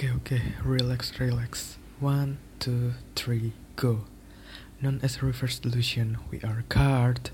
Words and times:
Oke 0.00 0.10
okay, 0.14 0.42
relax 0.62 1.18
relax. 1.18 1.76
One, 1.98 2.38
two, 2.60 2.92
three, 3.16 3.52
go. 3.74 4.02
Known 4.80 5.00
as 5.02 5.24
reverse 5.24 5.58
delusion, 5.58 6.18
we 6.30 6.40
are 6.42 6.62
card. 6.68 7.30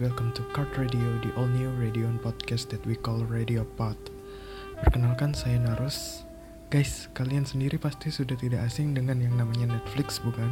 Welcome 0.00 0.34
to 0.34 0.42
Card 0.50 0.74
Radio, 0.74 1.06
the 1.22 1.30
all 1.38 1.46
new 1.46 1.70
radio 1.78 2.10
and 2.10 2.18
podcast 2.18 2.66
that 2.66 2.82
we 2.82 2.98
call 2.98 3.22
Radio 3.30 3.62
Pod. 3.78 3.94
Perkenalkan 4.82 5.38
saya 5.38 5.54
Narus. 5.62 6.26
Guys, 6.66 7.06
kalian 7.14 7.46
sendiri 7.46 7.78
pasti 7.78 8.10
sudah 8.10 8.34
tidak 8.34 8.66
asing 8.66 8.90
dengan 8.90 9.22
yang 9.22 9.38
namanya 9.38 9.78
Netflix, 9.78 10.18
bukan? 10.18 10.50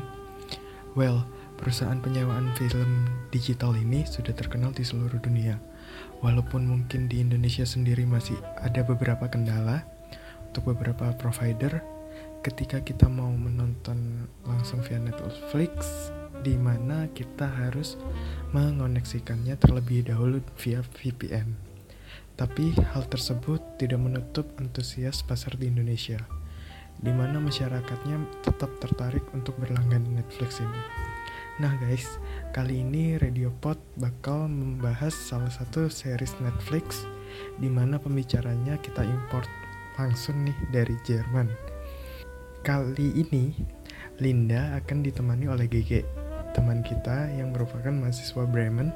Well, 0.95 1.27
perusahaan 1.59 1.98
penyewaan 1.98 2.55
film 2.55 3.10
digital 3.34 3.74
ini 3.74 4.06
sudah 4.06 4.30
terkenal 4.30 4.70
di 4.70 4.87
seluruh 4.87 5.18
dunia. 5.18 5.59
Walaupun 6.23 6.62
mungkin 6.62 7.10
di 7.10 7.18
Indonesia 7.18 7.66
sendiri 7.66 8.06
masih 8.06 8.38
ada 8.62 8.87
beberapa 8.87 9.27
kendala 9.27 9.82
untuk 10.54 10.70
beberapa 10.70 11.18
provider 11.18 11.82
ketika 12.46 12.79
kita 12.79 13.10
mau 13.10 13.34
menonton 13.34 14.30
langsung 14.46 14.79
via 14.87 15.02
Netflix 15.02 16.15
di 16.42 16.59
mana 16.59 17.06
kita 17.14 17.46
harus 17.46 17.95
mengoneksikannya 18.51 19.55
terlebih 19.56 20.10
dahulu 20.10 20.43
via 20.59 20.82
VPN. 20.82 21.54
Tapi 22.35 22.74
hal 22.74 23.07
tersebut 23.07 23.62
tidak 23.79 24.02
menutup 24.02 24.51
antusias 24.59 25.23
pasar 25.23 25.54
di 25.54 25.70
Indonesia, 25.70 26.18
di 26.98 27.15
mana 27.15 27.38
masyarakatnya 27.38 28.43
tetap 28.43 28.74
tertarik 28.82 29.23
untuk 29.30 29.54
berlangganan 29.63 30.18
Netflix 30.18 30.59
ini. 30.59 30.82
Nah 31.63 31.79
guys, 31.79 32.18
kali 32.51 32.82
ini 32.82 33.20
Radio 33.23 33.54
Pod 33.63 33.79
bakal 34.01 34.51
membahas 34.51 35.15
salah 35.15 35.52
satu 35.52 35.87
series 35.87 36.35
Netflix 36.43 37.07
di 37.60 37.70
mana 37.70 38.01
pembicaranya 38.02 38.80
kita 38.82 39.07
import 39.07 39.46
langsung 40.01 40.43
nih 40.43 40.57
dari 40.73 40.96
Jerman. 41.07 41.46
Kali 42.65 43.20
ini 43.20 43.52
Linda 44.18 44.80
akan 44.80 45.04
ditemani 45.04 45.46
oleh 45.52 45.68
GG 45.68 46.23
teman 46.52 46.84
kita 46.84 47.32
yang 47.32 47.50
merupakan 47.50 47.90
mahasiswa 47.90 48.45
Bremen 48.45 48.92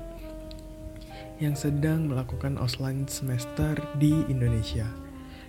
yang 1.36 1.52
sedang 1.52 2.08
melakukan 2.08 2.56
offline 2.56 3.04
semester 3.08 3.76
di 4.00 4.24
Indonesia. 4.28 4.88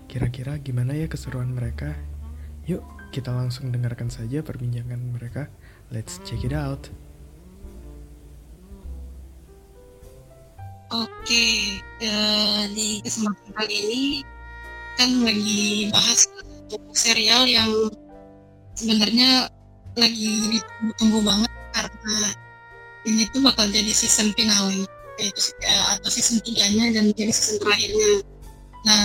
Kira-kira 0.08 0.59
gimana 0.59 0.95
ya 0.95 1.08
keseruan 1.08 1.52
mereka? 1.52 1.95
Yuk, 2.67 2.83
kita 3.11 3.31
langsung 3.31 3.72
dengarkan 3.72 4.11
saja 4.11 4.44
perbincangan 4.44 5.00
mereka. 5.16 5.47
Let's 5.91 6.19
check 6.28 6.44
it 6.44 6.52
out. 6.52 6.91
Oke, 10.88 11.47
uh, 12.03 12.63
di 12.72 13.03
kesempatan 13.03 13.52
kali 13.52 13.75
ini 13.75 14.03
kan 14.95 15.11
lagi 15.28 15.91
bahas 15.91 16.31
serial 16.95 17.44
yang 17.44 17.67
sebenarnya 18.75 19.52
lagi 20.00 20.31
ditunggu-tunggu 20.47 21.19
banget 21.28 21.52
karena 21.78 22.17
ini 23.06 23.23
tuh 23.30 23.45
bakal 23.45 23.70
jadi 23.70 23.92
season 23.94 24.33
finale 24.33 24.89
yaitu 25.17 25.53
atau 25.97 26.09
season 26.09 26.42
tiganya 26.42 26.94
dan 26.94 27.14
jadi 27.14 27.30
season 27.30 27.61
terakhirnya. 27.61 28.11
Nah 28.86 29.03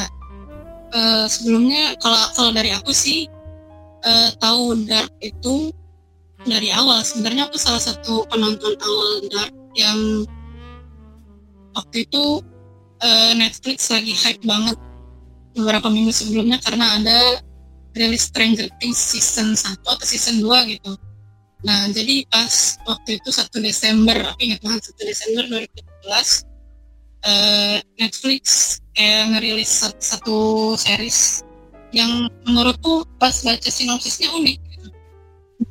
uh, 0.93 1.27
sebelumnya 1.29 1.97
kalau 2.01 2.21
kalau 2.33 2.51
dari 2.53 2.73
aku 2.73 2.93
sih 2.93 3.29
uh, 4.05 4.29
tahu 4.41 4.77
Dark 4.89 5.13
itu 5.21 5.73
dari 6.43 6.75
awal 6.75 7.05
sebenarnya 7.07 7.47
aku 7.47 7.57
salah 7.61 7.81
satu 7.81 8.27
penonton 8.29 8.75
awal 8.81 9.13
Dark 9.31 9.55
yang 9.79 10.27
waktu 11.73 12.05
itu 12.05 12.45
uh, 13.01 13.33
Netflix 13.37 13.89
lagi 13.89 14.13
hype 14.13 14.45
banget 14.45 14.77
beberapa 15.53 15.89
minggu 15.93 16.13
sebelumnya 16.13 16.61
karena 16.61 16.97
ada 17.01 17.19
rilis 17.93 18.29
Stranger 18.33 18.73
Things 18.81 18.97
season 18.97 19.53
1 19.53 19.85
atau 19.85 20.07
season 20.07 20.41
2 20.41 20.73
gitu. 20.77 20.93
Nah, 21.63 21.87
jadi 21.95 22.27
pas 22.27 22.79
waktu 22.83 23.23
itu 23.23 23.31
1 23.31 23.63
Desember, 23.63 24.19
aku 24.19 24.41
ingat 24.51 24.61
banget 24.67 24.83
1 24.91 25.07
Desember 25.07 25.43
2017, 25.47 26.43
uh, 27.23 27.79
Netflix 28.03 28.45
kayak 28.99 29.23
ngerilis 29.31 29.71
satu, 29.71 29.99
satu 30.03 30.39
series 30.75 31.47
yang 31.95 32.27
menurutku 32.43 33.07
pas 33.23 33.33
baca 33.47 33.71
sinopsisnya 33.71 34.35
unik. 34.35 34.59
Gitu. 34.59 34.89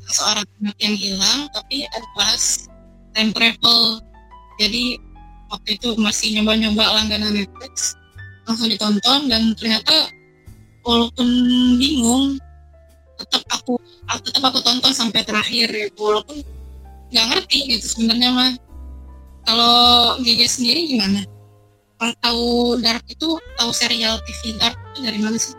Seorang 0.08 0.48
anak 0.64 0.76
yang 0.80 0.96
hilang, 0.96 1.40
tapi 1.52 1.84
ada 1.84 2.08
bahas 2.16 2.72
time 3.12 3.30
travel. 3.36 4.00
Jadi 4.56 4.96
waktu 5.52 5.76
itu 5.76 5.92
masih 6.00 6.40
nyoba-nyoba 6.40 6.84
langganan 6.96 7.36
Netflix 7.36 7.92
langsung 8.48 8.72
ditonton 8.72 9.30
dan 9.30 9.54
ternyata 9.54 10.10
walaupun 10.82 11.28
bingung 11.78 12.40
tetap 13.22 13.44
aku 13.50 13.78
tetap 14.22 14.42
aku 14.42 14.58
tonton 14.60 14.92
sampai 14.92 15.22
terakhir 15.22 15.70
ya 15.70 15.86
walaupun 15.96 16.42
nggak 17.12 17.26
ngerti 17.28 17.58
gitu 17.76 17.86
sebenarnya 17.86 18.30
mah. 18.32 18.52
Kalau 19.42 19.74
GG 20.22 20.40
sendiri 20.46 20.80
gimana? 20.86 21.26
Kalau 21.98 22.14
tahu 22.22 22.48
Dark 22.78 23.04
itu 23.10 23.38
tahu 23.58 23.70
serial 23.74 24.22
TV 24.22 24.54
Dark 24.58 24.78
itu 24.94 24.98
dari 25.02 25.18
mana 25.18 25.36
sih? 25.38 25.54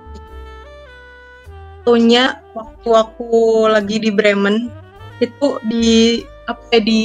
Tahunya 1.84 2.40
waktu 2.56 2.90
aku 2.96 3.68
lagi 3.68 4.00
di 4.00 4.08
Bremen 4.08 4.72
itu 5.20 5.60
di 5.68 6.24
apa 6.48 6.64
ya, 6.76 6.80
di 6.84 7.02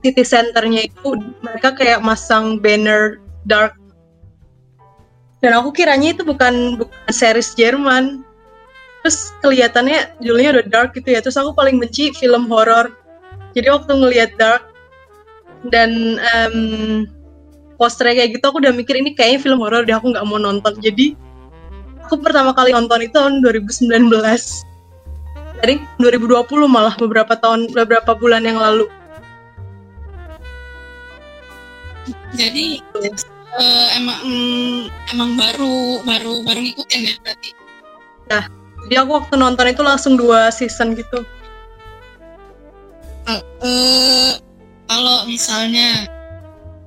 city 0.00 0.24
centernya 0.24 0.88
itu 0.88 1.16
mereka 1.44 1.76
kayak 1.76 2.00
masang 2.00 2.60
banner 2.60 3.20
dark. 3.44 3.76
Dan 5.40 5.56
aku 5.56 5.72
kiranya 5.72 6.12
itu 6.12 6.20
bukan 6.24 6.76
bukan 6.76 7.00
series 7.08 7.56
Jerman 7.56 8.24
terus 9.00 9.32
kelihatannya 9.40 10.20
judulnya 10.20 10.60
udah 10.60 10.66
dark 10.68 10.90
gitu 10.96 11.16
ya. 11.16 11.20
Terus 11.24 11.40
aku 11.40 11.56
paling 11.56 11.80
benci 11.80 12.12
film 12.16 12.48
horor. 12.48 12.92
Jadi 13.56 13.66
waktu 13.72 13.92
ngelihat 13.96 14.30
dark 14.36 14.62
dan 15.68 16.20
um, 16.36 17.04
posternya 17.80 18.24
kayak 18.24 18.30
gitu 18.38 18.44
aku 18.48 18.60
udah 18.60 18.72
mikir 18.76 18.96
ini 18.96 19.16
kayaknya 19.16 19.40
film 19.40 19.60
horor 19.60 19.84
deh 19.84 19.96
aku 19.96 20.12
nggak 20.12 20.26
mau 20.28 20.36
nonton. 20.36 20.76
Jadi 20.84 21.16
aku 22.04 22.20
pertama 22.20 22.52
kali 22.52 22.76
nonton 22.76 23.00
itu 23.04 23.16
tahun 23.16 23.40
2019 23.40 23.88
dari 25.60 25.76
2020 26.00 26.48
malah 26.68 26.94
beberapa 26.96 27.36
tahun 27.36 27.72
beberapa 27.72 28.12
bulan 28.16 28.44
yang 28.44 28.60
lalu. 28.60 28.88
Jadi 32.36 32.78
uh, 33.58 33.88
emang 33.98 34.22
emang 35.10 35.30
baru 35.34 36.00
baru 36.06 36.32
baru 36.46 36.60
ngikutin 36.62 37.00
ya 37.02 37.14
berarti? 37.20 37.50
Nah 38.30 38.59
jadi 38.86 39.04
aku 39.04 39.10
waktu 39.20 39.34
nonton 39.36 39.66
itu 39.68 39.82
langsung 39.84 40.14
dua 40.16 40.48
season 40.48 40.96
gitu 40.96 41.24
uh, 43.28 43.42
uh, 43.64 44.32
kalau 44.88 45.26
misalnya 45.28 46.08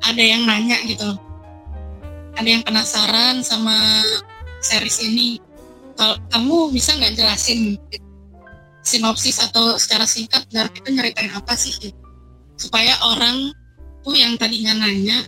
ada 0.04 0.24
yang 0.24 0.44
nanya 0.48 0.78
gitu 0.88 1.16
ada 2.34 2.50
yang 2.50 2.66
penasaran 2.66 3.46
sama 3.46 4.02
series 4.64 5.00
ini 5.06 5.38
kalau 5.94 6.18
kamu 6.34 6.74
bisa 6.74 6.98
nggak 6.98 7.14
jelasin 7.14 7.78
sinopsis 8.84 9.40
atau 9.40 9.80
secara 9.80 10.04
singkat 10.04 10.44
dari 10.52 10.68
itu 10.76 10.90
nyeritain 10.92 11.32
apa 11.32 11.56
sih 11.56 11.72
gitu? 11.80 12.00
supaya 12.60 12.94
orang 13.08 13.54
tuh 14.04 14.16
yang 14.18 14.36
tadinya 14.36 14.76
nanya 14.76 15.24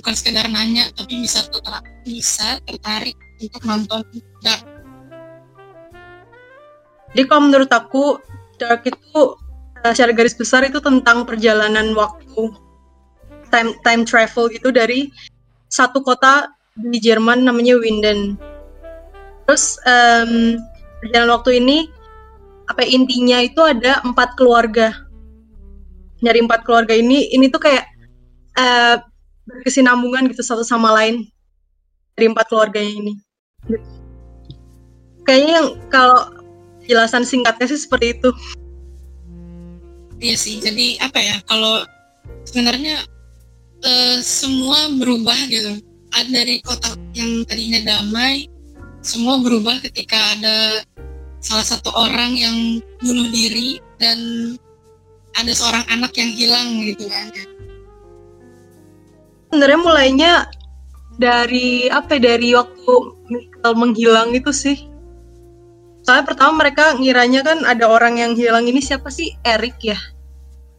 bukan 0.00 0.14
sekedar 0.16 0.48
nanya 0.48 0.88
tapi 0.96 1.20
bisa 1.20 1.44
tertarik 1.50 1.84
bisa 2.06 2.56
tertarik 2.64 3.16
untuk 3.42 3.62
nonton 3.66 4.02
Dark. 4.40 4.77
Jadi 7.16 7.24
kalau 7.28 7.42
menurut 7.48 7.70
aku 7.72 8.20
Dark 8.58 8.84
itu 8.84 9.38
uh, 9.86 9.92
secara 9.94 10.10
garis 10.12 10.34
besar 10.34 10.66
itu 10.66 10.82
tentang 10.82 11.22
perjalanan 11.22 11.94
waktu 11.94 12.52
time 13.48 13.72
time 13.86 14.02
travel 14.04 14.50
gitu 14.52 14.68
dari 14.74 15.08
satu 15.72 16.02
kota 16.02 16.52
di 16.76 16.98
Jerman 16.98 17.46
namanya 17.46 17.78
Winden. 17.78 18.36
Terus 19.48 19.80
um, 19.88 20.60
perjalanan 21.00 21.32
waktu 21.40 21.62
ini 21.62 21.88
apa 22.68 22.84
intinya 22.84 23.40
itu 23.40 23.62
ada 23.64 24.04
empat 24.04 24.36
keluarga. 24.36 24.92
Dari 26.18 26.42
empat 26.42 26.66
keluarga 26.66 26.98
ini 26.98 27.30
ini 27.30 27.46
tuh 27.46 27.62
kayak 27.62 27.86
uh, 28.58 28.98
berkesinambungan 29.48 30.28
gitu 30.28 30.42
satu 30.44 30.66
sama 30.66 30.92
lain 30.92 31.24
dari 32.18 32.26
empat 32.28 32.50
keluarganya 32.50 32.92
ini. 32.92 33.14
Kayaknya 35.24 35.52
yang 35.62 35.68
kalau 35.88 36.37
jelasan 36.88 37.22
singkatnya 37.22 37.68
sih 37.68 37.80
seperti 37.80 38.16
itu. 38.18 38.30
iya 40.18 40.34
sih 40.34 40.58
jadi 40.58 40.98
apa 40.98 41.18
ya 41.22 41.36
kalau 41.46 41.86
sebenarnya 42.42 43.06
eh, 43.86 44.18
semua 44.24 44.90
berubah 44.98 45.36
gitu. 45.46 45.78
Ada 46.08 46.40
dari 46.40 46.64
kota 46.64 46.96
yang 47.12 47.44
tadinya 47.44 47.84
damai 47.84 48.48
semua 49.04 49.38
berubah 49.38 49.78
ketika 49.84 50.16
ada 50.34 50.82
salah 51.38 51.62
satu 51.62 51.92
orang 51.94 52.34
yang 52.34 52.82
bunuh 52.98 53.28
diri 53.30 53.78
dan 54.02 54.18
ada 55.38 55.52
seorang 55.54 55.86
anak 55.86 56.12
yang 56.18 56.32
hilang 56.34 56.82
gitu 56.82 57.06
kan. 57.06 57.30
Sebenarnya 59.48 59.80
mulainya 59.80 60.32
dari 61.16 61.88
apa 61.88 62.18
ya, 62.18 62.34
dari 62.34 62.48
waktu 62.52 62.92
Michael 63.30 63.74
menghilang 63.78 64.30
itu 64.34 64.50
sih 64.50 64.76
soalnya 66.08 66.24
pertama 66.24 66.64
mereka 66.64 66.96
ngiranya 66.96 67.44
kan 67.44 67.68
ada 67.68 67.84
orang 67.84 68.16
yang 68.16 68.32
hilang 68.32 68.64
ini 68.64 68.80
siapa 68.80 69.12
sih? 69.12 69.36
Eric 69.44 69.76
ya? 69.84 70.00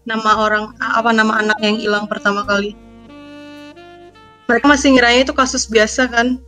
Nama 0.09 0.41
orang 0.41 0.73
apa 0.81 1.13
nama 1.13 1.37
anak 1.37 1.61
yang 1.61 1.77
hilang 1.77 2.09
pertama 2.09 2.41
kali? 2.49 2.73
Mereka 4.49 4.65
masih 4.65 4.97
ngiranya 4.97 5.29
itu 5.29 5.33
kasus 5.37 5.69
biasa 5.69 6.09
kan? 6.09 6.41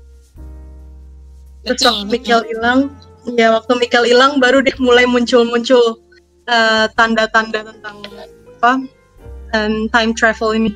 Terus 1.61 1.77
Betul, 1.77 1.93
waktu 1.93 2.01
betul. 2.01 2.09
Michael 2.09 2.41
hilang 2.49 2.79
ya 3.37 3.47
waktu 3.53 3.71
Michael 3.77 4.05
hilang 4.09 4.31
baru 4.41 4.65
deh 4.65 4.73
mulai 4.81 5.05
muncul-muncul 5.05 6.01
eh, 6.49 6.89
tanda-tanda 6.97 7.61
tentang 7.61 8.01
apa 8.57 8.81
em, 9.53 9.85
time 9.93 10.17
travel 10.17 10.57
ini. 10.57 10.73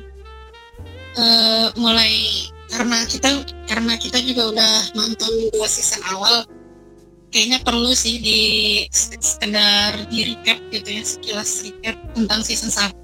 Eh, 1.18 1.74
mulai 1.74 2.46
karena 2.70 3.02
kita 3.10 3.42
karena 3.66 3.98
kita 3.98 4.22
juga 4.22 4.54
udah 4.54 4.72
nonton 4.94 5.50
dua 5.58 5.66
season 5.66 6.06
awal 6.14 6.46
kayaknya 7.30 7.58
perlu 7.62 7.92
sih 7.92 8.22
di 8.22 8.40
sekedar 8.90 10.06
di 10.08 10.32
recap 10.32 10.58
gitu 10.72 10.88
ya 10.88 11.02
sekilas 11.02 11.50
recap 11.66 11.96
tentang 12.14 12.40
season 12.46 12.70
1 12.70 13.02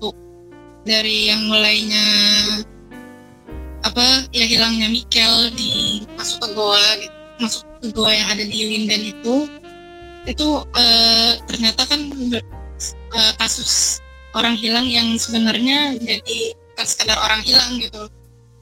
dari 0.86 1.30
yang 1.30 1.46
mulainya 1.46 2.06
apa 3.82 4.26
ya 4.30 4.46
hilangnya 4.46 4.86
Mikel 4.90 5.50
di 5.58 6.02
masuk 6.14 6.38
ke 6.42 6.48
goa 6.54 6.86
gitu 7.02 7.16
masuk 7.42 7.64
ke 7.82 7.86
goa 7.90 8.12
yang 8.14 8.28
ada 8.30 8.44
di 8.46 8.58
Linden 8.70 9.02
itu 9.10 9.36
itu 10.22 10.48
eh, 10.78 11.32
ternyata 11.50 11.82
kan 11.82 12.00
eh, 12.30 13.32
kasus 13.42 13.98
orang 14.32 14.54
hilang 14.54 14.86
yang 14.86 15.18
sebenarnya 15.18 15.98
jadi 15.98 16.54
bukan 16.72 16.86
sekedar 16.86 17.18
orang 17.20 17.42
hilang 17.44 17.78
gitu. 17.82 18.08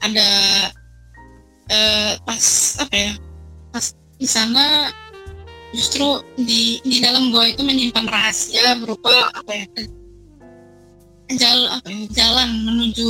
Ada 0.01 0.29
eh, 1.69 2.13
pas 2.25 2.45
apa 2.81 2.95
ya 2.95 3.13
pas 3.71 3.85
di 4.17 4.27
sana 4.27 4.89
justru 5.71 6.19
di 6.35 6.83
di 6.83 6.99
dalam 6.99 7.31
gua 7.31 7.47
itu 7.47 7.63
menyimpan 7.63 8.05
rahasia 8.07 8.75
berupa 8.79 9.31
apa 9.31 9.51
ya 9.51 9.65
jalan 11.39 11.67
apa 11.79 11.87
ya, 11.87 12.03
jalan 12.11 12.49
menuju 12.67 13.09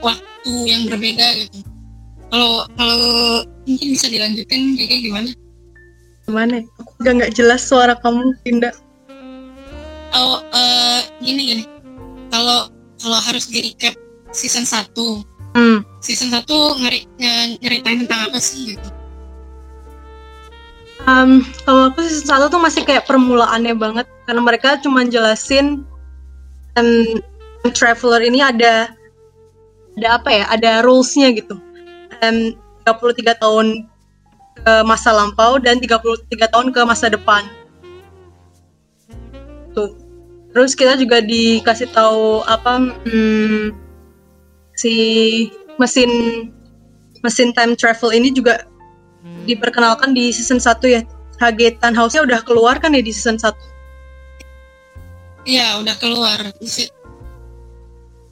waktu 0.00 0.52
yang 0.68 0.88
berbeda 0.88 1.26
gitu. 1.44 1.58
Kalau 2.32 2.64
kalau 2.74 3.00
mungkin 3.68 3.88
bisa 3.92 4.08
dilanjutin 4.08 4.74
kayak 4.76 5.00
gimana? 5.04 5.30
Gimana 6.26 6.52
ya? 6.58 6.64
aku 6.80 6.90
udah 7.04 7.12
nggak 7.22 7.34
jelas 7.38 7.62
suara 7.62 7.94
kamu 8.02 8.34
Tinda 8.42 8.74
oh 10.16 10.40
eh, 10.42 11.00
gini 11.20 11.42
gini. 11.54 11.64
Kalau 12.32 12.72
kalau 12.98 13.18
harus 13.20 13.46
di 13.46 13.62
recap 13.70 13.94
season 14.32 14.64
1 14.66 14.90
hmm. 15.56 15.78
season 16.02 16.28
1 16.32 16.44
ngeri, 16.82 17.00
nge- 17.20 17.56
nyeritain 17.62 18.04
tentang 18.04 18.32
apa 18.32 18.38
sih 18.42 18.74
gitu 18.74 18.88
Um, 21.06 21.46
kalau 21.62 21.94
aku 21.94 22.02
season 22.02 22.26
satu 22.26 22.50
tuh 22.50 22.58
masih 22.58 22.82
kayak 22.82 23.06
permulaannya 23.06 23.78
banget 23.78 24.06
karena 24.26 24.42
mereka 24.42 24.74
cuma 24.82 25.06
jelasin 25.06 25.86
um, 26.74 27.22
traveler 27.70 28.26
ini 28.26 28.42
ada 28.42 28.90
ada 29.94 30.08
apa 30.18 30.28
ya 30.34 30.44
ada 30.50 30.82
rulesnya 30.82 31.30
gitu. 31.30 31.62
Um, 32.26 32.58
33 32.82 33.38
tahun 33.38 33.86
ke 34.62 34.74
masa 34.82 35.14
lampau 35.14 35.62
dan 35.62 35.78
33 35.78 36.26
tahun 36.26 36.68
ke 36.74 36.80
masa 36.82 37.06
depan. 37.06 37.46
Tuh. 39.78 39.94
Terus 40.50 40.72
kita 40.74 40.98
juga 40.98 41.22
dikasih 41.22 41.92
tahu 41.94 42.42
apa 42.50 42.82
hmm, 43.06 43.76
si 44.74 44.94
mesin 45.78 46.10
mesin 47.22 47.54
time 47.54 47.78
travel 47.78 48.10
ini 48.10 48.34
juga 48.34 48.65
diperkenalkan 49.46 50.12
di 50.12 50.34
season 50.34 50.58
1 50.58 50.82
ya. 50.90 51.02
HG 51.36 51.78
Tannhausnya 51.78 52.24
udah 52.24 52.40
keluar 52.42 52.80
kan 52.82 52.92
ya 52.92 53.02
di 53.04 53.12
season 53.14 53.38
1. 53.38 53.54
Iya 55.46 55.78
udah 55.78 55.94
keluar 56.02 56.42
di 56.58 56.66
situ, 56.66 56.90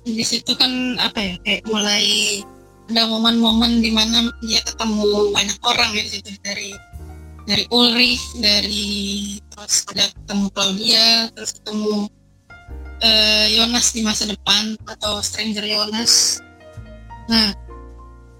di 0.02 0.54
kan 0.58 0.98
apa 0.98 1.18
ya 1.22 1.34
kayak 1.46 1.62
mulai 1.70 2.04
ada 2.90 3.06
momen-momen 3.08 3.80
di 3.80 3.94
mana 3.94 4.28
dia 4.44 4.60
ketemu 4.66 5.32
banyak 5.32 5.58
orang 5.62 5.90
ya 5.94 6.02
di 6.04 6.10
situ 6.10 6.30
dari 6.44 6.70
dari 7.44 7.64
Ulrich 7.72 8.24
dari 8.40 8.84
terus 9.52 9.88
ada 9.94 10.10
ketemu 10.12 10.46
Claudia 10.52 11.08
terus 11.32 11.50
ketemu 11.56 12.10
eh, 13.00 13.46
Jonas 13.56 13.86
di 13.94 14.00
masa 14.04 14.24
depan 14.28 14.76
atau 14.84 15.22
Stranger 15.24 15.64
Jonas 15.64 16.44
nah 17.30 17.56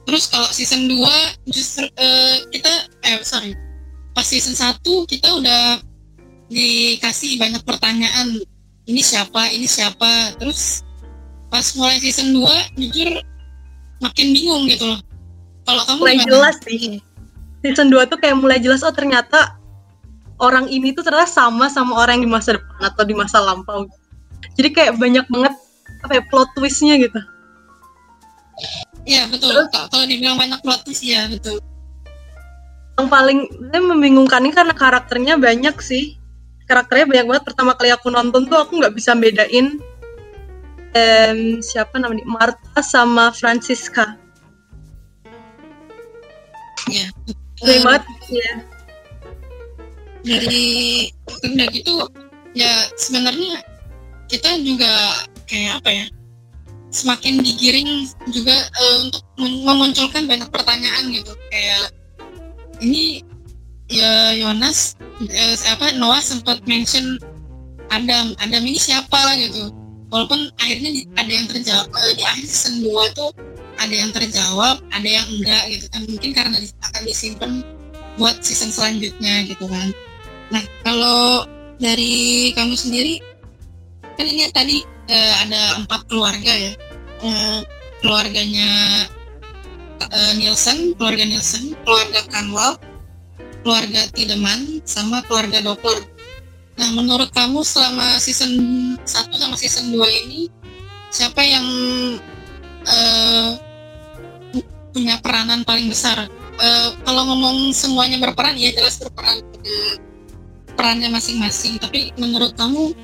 terus 0.04 0.28
kalau 0.28 0.48
season 0.52 0.86
2 0.86 1.00
justru 1.48 1.88
eh, 1.96 2.44
kita 2.52 2.72
eh 3.08 3.20
sorry 3.24 3.56
pas 4.12 4.24
season 4.24 4.52
1 4.52 4.84
kita 5.10 5.28
udah 5.40 5.80
dikasih 6.52 7.40
banyak 7.40 7.62
pertanyaan 7.64 8.38
ini 8.84 9.00
siapa 9.00 9.48
ini 9.50 9.64
siapa 9.64 10.36
terus 10.36 10.84
pas 11.48 11.64
mulai 11.74 11.96
season 11.98 12.36
2 12.36 12.78
jujur 12.78 13.10
makin 14.04 14.26
bingung 14.36 14.68
gitu 14.68 14.84
loh 14.92 15.00
kalau 15.64 15.82
kamu 15.88 16.00
Mulai 16.00 16.16
gimana? 16.20 16.28
jelas 16.28 16.56
sih. 16.64 17.00
Season 17.64 17.88
2 17.88 18.10
tuh 18.12 18.18
kayak 18.20 18.36
mulai 18.36 18.60
jelas 18.60 18.84
oh 18.84 18.92
ternyata 18.92 19.56
orang 20.36 20.68
ini 20.68 20.92
tuh 20.92 21.00
ternyata 21.00 21.28
sama 21.28 21.72
sama 21.72 21.96
orang 21.96 22.20
yang 22.20 22.28
di 22.28 22.32
masa 22.36 22.60
depan 22.60 22.80
atau 22.84 23.02
di 23.08 23.14
masa 23.16 23.40
lampau. 23.40 23.88
Jadi 24.60 24.68
kayak 24.76 25.00
banyak 25.00 25.24
banget 25.32 25.54
apa 26.04 26.12
ya 26.20 26.22
plot 26.28 26.48
twistnya 26.52 27.00
gitu. 27.00 27.16
Iya 29.04 29.28
betul. 29.28 29.52
Kalau 29.68 29.88
kalau 29.92 30.04
dibilang 30.08 30.36
banyak 30.40 30.60
plot 30.64 30.80
twist 30.88 31.04
ya 31.04 31.28
betul. 31.28 31.60
Yang 32.96 33.08
paling 33.10 33.38
saya 33.68 33.82
membingungkan 33.82 34.40
ini 34.46 34.54
karena 34.54 34.72
karakternya 34.72 35.34
banyak 35.36 35.76
sih. 35.80 36.16
Karakternya 36.64 37.06
banyak 37.10 37.26
banget. 37.28 37.44
Pertama 37.44 37.76
kali 37.76 37.92
aku 37.92 38.08
nonton 38.08 38.48
tuh 38.48 38.56
aku 38.56 38.80
nggak 38.80 38.94
bisa 38.96 39.12
bedain 39.12 39.76
em, 40.94 41.60
siapa 41.60 42.00
namanya 42.00 42.24
Martha 42.24 42.80
sama 42.80 43.28
Francisca. 43.34 44.16
Iya. 46.88 47.08
Banyak 47.60 47.76
Eh, 47.76 47.82
banget. 47.84 48.02
Ya. 48.32 48.52
dari 50.24 50.64
udah 51.28 51.68
gitu 51.68 52.00
ya 52.56 52.88
sebenarnya 52.96 53.60
kita 54.24 54.56
juga 54.64 55.20
kayak 55.44 55.84
apa 55.84 55.90
ya 55.92 56.06
semakin 56.94 57.42
digiring 57.42 58.06
juga 58.30 58.54
eh, 58.54 58.96
untuk 59.10 59.22
memunculkan 59.66 60.30
banyak 60.30 60.46
pertanyaan 60.54 61.10
gitu. 61.10 61.34
Kayak 61.50 61.90
ini 62.78 63.26
ya 63.90 64.38
Yonas 64.38 64.94
eh, 65.26 65.58
apa 65.66 65.90
Noah 65.98 66.22
sempat 66.22 66.62
mention 66.70 67.18
Adam 67.90 68.38
Adam 68.38 68.62
ini 68.62 68.78
siapa 68.78 69.34
gitu. 69.42 69.74
Walaupun 70.14 70.46
akhirnya 70.62 71.02
ada 71.18 71.32
yang 71.34 71.46
terjawab 71.50 71.90
eh, 71.90 72.14
di 72.14 72.22
akhir 72.22 72.46
season 72.46 72.86
2 72.86 73.18
tuh 73.18 73.30
ada 73.74 73.90
yang 73.90 74.14
terjawab 74.14 74.78
ada 74.94 75.08
yang 75.10 75.26
enggak 75.34 75.62
gitu 75.74 75.86
kan. 75.90 76.02
Mungkin 76.06 76.30
karena 76.30 76.56
akan 76.62 77.02
disimpan 77.02 77.52
buat 78.14 78.38
season 78.38 78.70
selanjutnya 78.70 79.50
gitu 79.50 79.66
kan. 79.66 79.90
Nah, 80.54 80.62
kalau 80.86 81.42
dari 81.82 82.54
kamu 82.54 82.78
sendiri, 82.78 83.18
kan 84.14 84.26
ini 84.26 84.48
tadi 84.50 84.76
eh, 85.10 85.34
ada 85.44 85.82
empat 85.82 86.06
keluarga 86.08 86.52
ya. 86.52 86.72
Eh, 87.24 87.60
keluarganya 88.04 88.70
eh, 90.00 90.32
Nielsen, 90.36 90.92
keluarga 90.98 91.24
Nielsen, 91.24 91.72
keluarga 91.82 92.20
Kanwal, 92.28 92.76
keluarga 93.64 94.06
Tiedemann, 94.12 94.84
sama 94.84 95.24
keluarga 95.24 95.64
Doppler. 95.64 96.04
Nah, 96.74 96.90
menurut 96.90 97.30
kamu 97.30 97.62
selama 97.62 98.18
season 98.18 98.52
1 98.98 99.06
sama 99.06 99.54
season 99.54 99.94
2 99.94 100.26
ini, 100.26 100.50
siapa 101.08 101.40
yang 101.40 101.66
eh, 102.84 103.50
punya 104.90 105.16
peranan 105.22 105.62
paling 105.62 105.86
besar? 105.86 106.26
Eh, 106.54 106.88
kalau 107.02 107.22
ngomong 107.30 107.70
semuanya 107.74 108.18
berperan, 108.18 108.58
ya 108.58 108.74
jelas 108.74 108.98
berperan 108.98 109.42
pada 109.42 109.74
perannya 110.74 111.08
masing-masing. 111.14 111.78
Tapi 111.78 112.10
menurut 112.18 112.54
kamu 112.58 112.94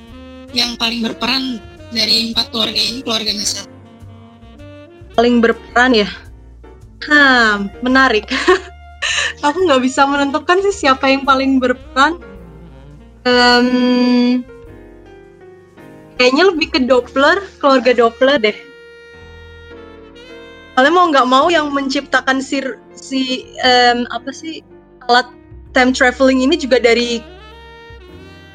yang 0.56 0.74
paling 0.76 1.00
berperan 1.02 1.58
dari 1.90 2.30
empat 2.30 2.50
keluarga 2.54 2.80
ini 2.80 3.00
keluarganya 3.02 3.44
siapa? 3.46 3.70
paling 5.18 5.42
berperan 5.42 5.92
ya? 5.92 6.08
Hah, 7.04 7.66
menarik. 7.84 8.30
Aku 9.46 9.58
nggak 9.68 9.84
bisa 9.84 10.08
menentukan 10.08 10.64
sih 10.64 10.86
siapa 10.86 11.12
yang 11.12 11.28
paling 11.28 11.60
berperan. 11.60 12.16
Em, 13.28 14.40
kayaknya 16.20 16.52
lebih 16.52 16.68
ke 16.72 16.80
Doppler 16.84 17.40
keluarga 17.60 17.92
Doppler 17.96 18.36
deh 18.40 18.56
kalian 20.80 20.96
mau 20.96 21.08
nggak 21.08 21.28
mau 21.28 21.46
yang 21.52 21.68
menciptakan 21.72 22.40
si 22.40 22.60
si 22.96 23.48
em, 23.64 24.08
apa 24.08 24.32
sih 24.32 24.64
alat 25.08 25.28
time 25.76 25.92
traveling 25.92 26.40
ini 26.40 26.56
juga 26.56 26.80
dari 26.80 27.20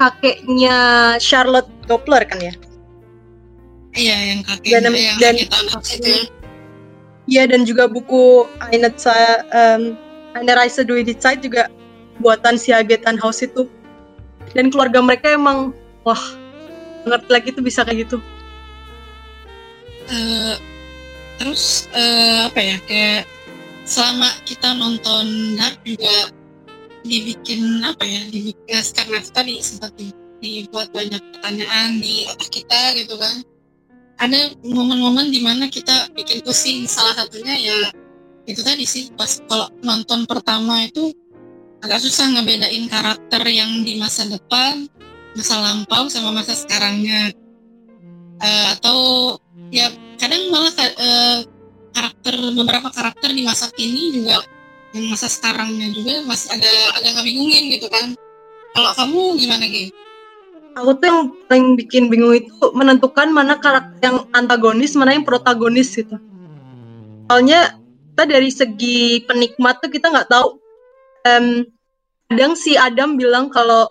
kakeknya 0.02 0.78
Charlotte 1.22 1.70
Doppler 1.86 2.22
kan 2.26 2.38
ya 2.38 2.54
Iya, 3.96 4.16
yang 4.28 4.40
kakeknya 4.44 4.78
Dan- 4.84 4.92
yang 4.92 5.16
dan- 5.16 5.36
itu 5.40 6.04
ya. 6.04 6.22
Iya 7.26 7.42
dan 7.48 7.64
juga 7.64 7.88
buku 7.88 8.44
Ze- 9.00 9.42
em, 9.50 9.96
Eine 10.36 10.52
Reise 10.52 10.84
durch 10.84 11.00
die 11.02 11.16
Zeit 11.16 11.40
juga 11.40 11.72
buatan 12.20 12.60
si 12.60 12.76
H.G. 12.76 13.00
Tannhaus 13.00 13.40
itu. 13.40 13.64
Dan 14.52 14.68
keluarga 14.68 15.00
mereka 15.00 15.32
emang 15.32 15.72
wah 16.04 16.20
ngerti 17.08 17.28
lagi 17.32 17.48
tuh 17.56 17.64
bisa 17.64 17.88
kayak 17.88 18.04
gitu. 18.04 18.20
Eh, 20.06 20.54
terus 21.40 21.88
eh, 21.96 22.46
apa 22.46 22.60
ya 22.60 22.76
kayak 22.84 23.24
selama 23.88 24.28
kita 24.44 24.76
nonton 24.76 25.56
Dark 25.56 25.80
juga 25.82 26.30
dibikin 27.00 27.80
apa 27.80 28.04
ya 28.04 28.28
dibikin 28.28 28.76
karena 28.92 29.18
tadi 29.24 29.56
sempat 29.64 29.96
di- 29.96 30.25
dibuat 30.46 30.94
banyak 30.94 31.20
pertanyaan 31.34 31.98
di 31.98 32.26
otak 32.30 32.50
kita 32.50 32.94
gitu 32.98 33.18
kan. 33.18 33.42
Ada 34.16 34.56
momen-momen 34.64 35.28
di 35.28 35.44
mana 35.44 35.68
kita 35.68 36.08
bikin 36.16 36.40
pusing. 36.40 36.88
Salah 36.88 37.12
satunya 37.12 37.54
ya 37.58 37.78
itu 38.46 38.62
tadi 38.62 38.86
sih 38.86 39.10
pas 39.12 39.42
kalau 39.50 39.68
nonton 39.82 40.24
pertama 40.24 40.86
itu 40.86 41.10
agak 41.82 42.00
susah 42.00 42.32
ngebedain 42.32 42.86
karakter 42.88 43.42
yang 43.50 43.84
di 43.84 43.98
masa 44.00 44.24
depan 44.24 44.88
masa 45.36 45.60
lampau 45.60 46.08
sama 46.08 46.32
masa 46.32 46.56
sekarangnya. 46.56 47.34
Eh, 48.36 48.66
atau 48.76 48.98
ya 49.68 49.92
kadang 50.16 50.48
malah 50.48 50.72
eh, 50.80 51.38
karakter 51.92 52.34
beberapa 52.56 52.88
karakter 52.92 53.32
di 53.32 53.44
masa 53.44 53.68
kini 53.72 54.20
juga 54.20 54.40
yang 54.96 55.12
masa 55.12 55.28
sekarangnya 55.28 55.92
juga 55.92 56.24
masih 56.24 56.56
ada 56.56 56.72
agak 56.96 57.12
ngebingungin 57.20 57.64
gitu 57.76 57.86
kan. 57.92 58.16
Kalau 58.76 58.92
kamu 58.92 59.20
gimana 59.40 59.64
Gi? 59.68 59.88
Aku 60.76 60.92
tuh 61.00 61.08
yang 61.08 61.20
paling 61.48 61.72
bikin 61.80 62.12
bingung 62.12 62.36
itu 62.36 62.52
menentukan 62.76 63.32
mana 63.32 63.56
karakter 63.56 63.96
yang 64.04 64.28
antagonis, 64.36 64.92
mana 64.92 65.16
yang 65.16 65.24
protagonis 65.24 65.96
gitu. 65.96 66.20
Soalnya 67.32 67.80
kita 68.12 68.24
dari 68.28 68.50
segi 68.52 69.24
penikmat 69.24 69.80
tuh 69.80 69.88
kita 69.88 70.12
nggak 70.12 70.28
tahu. 70.28 70.60
Em, 71.24 71.64
kadang 72.28 72.52
si 72.52 72.76
Adam 72.76 73.16
bilang 73.16 73.48
kalau 73.48 73.88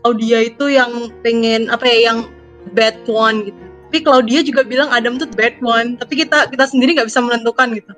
Claudia 0.00 0.46
itu 0.46 0.70
yang 0.70 1.10
pengen 1.26 1.66
apa 1.66 1.82
ya 1.90 2.14
yang 2.14 2.30
bad 2.78 2.94
one 3.10 3.50
gitu. 3.50 3.62
Tapi 3.90 3.98
Claudia 4.06 4.40
juga 4.46 4.62
bilang 4.62 4.86
Adam 4.94 5.18
tuh 5.18 5.26
bad 5.34 5.58
one. 5.58 5.98
Tapi 5.98 6.14
kita 6.14 6.46
kita 6.46 6.70
sendiri 6.70 6.94
nggak 6.94 7.10
bisa 7.10 7.18
menentukan 7.18 7.74
gitu. 7.74 7.90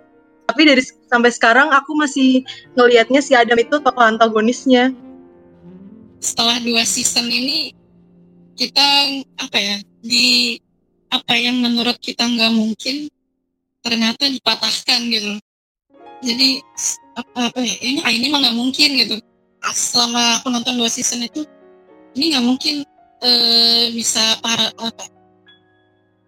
Tapi 0.49 0.61
dari 0.65 0.81
sampai 1.13 1.29
sekarang 1.29 1.69
aku 1.69 1.93
masih 2.01 2.49
ngelihatnya 2.81 3.21
si 3.21 3.37
Adam 3.37 3.61
itu 3.61 3.77
tokoh 3.77 4.01
antagonisnya. 4.01 4.97
setelah 6.23 6.63
dua 6.63 6.87
season 6.87 7.27
ini 7.27 7.75
kita 8.57 8.87
apa 9.41 9.59
ya 9.59 9.77
di 10.03 10.59
apa 11.13 11.35
yang 11.37 11.61
menurut 11.61 12.01
kita 12.01 12.25
nggak 12.25 12.53
mungkin 12.53 13.09
ternyata 13.85 14.29
dipatahkan 14.31 15.01
gitu. 15.13 15.33
Jadi 16.23 16.63
apa, 17.19 17.51
apa 17.53 17.61
ya 17.61 17.77
ini 17.83 17.99
ah, 18.07 18.13
ini 18.15 18.27
mah 18.31 18.41
nggak 18.41 18.57
mungkin 18.57 18.91
gitu. 18.97 19.17
Ah, 19.63 19.75
selama 19.75 20.41
aku 20.41 20.49
nonton 20.51 20.79
dua 20.79 20.89
season 20.89 21.23
itu 21.27 21.45
ini 22.17 22.33
nggak 22.33 22.47
mungkin 22.47 22.75
eh, 23.23 23.93
bisa 23.93 24.41
para 24.41 24.73
apa 24.73 25.05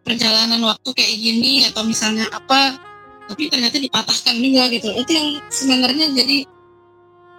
perjalanan 0.04 0.60
waktu 0.68 0.88
kayak 0.92 1.16
gini 1.16 1.64
atau 1.64 1.82
misalnya 1.88 2.28
apa 2.28 2.76
tapi 3.24 3.48
ternyata 3.48 3.80
dipatahkan 3.80 4.36
juga 4.36 4.68
gitu. 4.68 4.88
Itu 4.92 5.10
yang 5.16 5.28
sebenarnya 5.48 6.12
jadi 6.12 6.38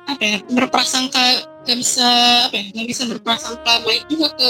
apa 0.05 0.23
ya 0.23 0.37
berprasangka 0.49 1.54
nggak 1.65 1.77
bisa 1.81 2.07
apa 2.45 2.55
ya 2.61 2.65
nggak 2.77 2.87
bisa 2.93 3.03
berprasangka 3.09 3.73
baik 3.81 4.05
juga 4.05 4.29
ke 4.37 4.49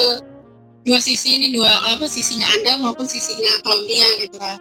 dua 0.86 1.00
sisi 1.02 1.40
ini 1.40 1.56
dua 1.56 1.72
apa 1.96 2.06
sisinya 2.06 2.46
Anda 2.60 2.78
maupun 2.78 3.08
sisinya 3.08 3.56
Claudia 3.64 4.06
gitu 4.22 4.38
kan. 4.38 4.60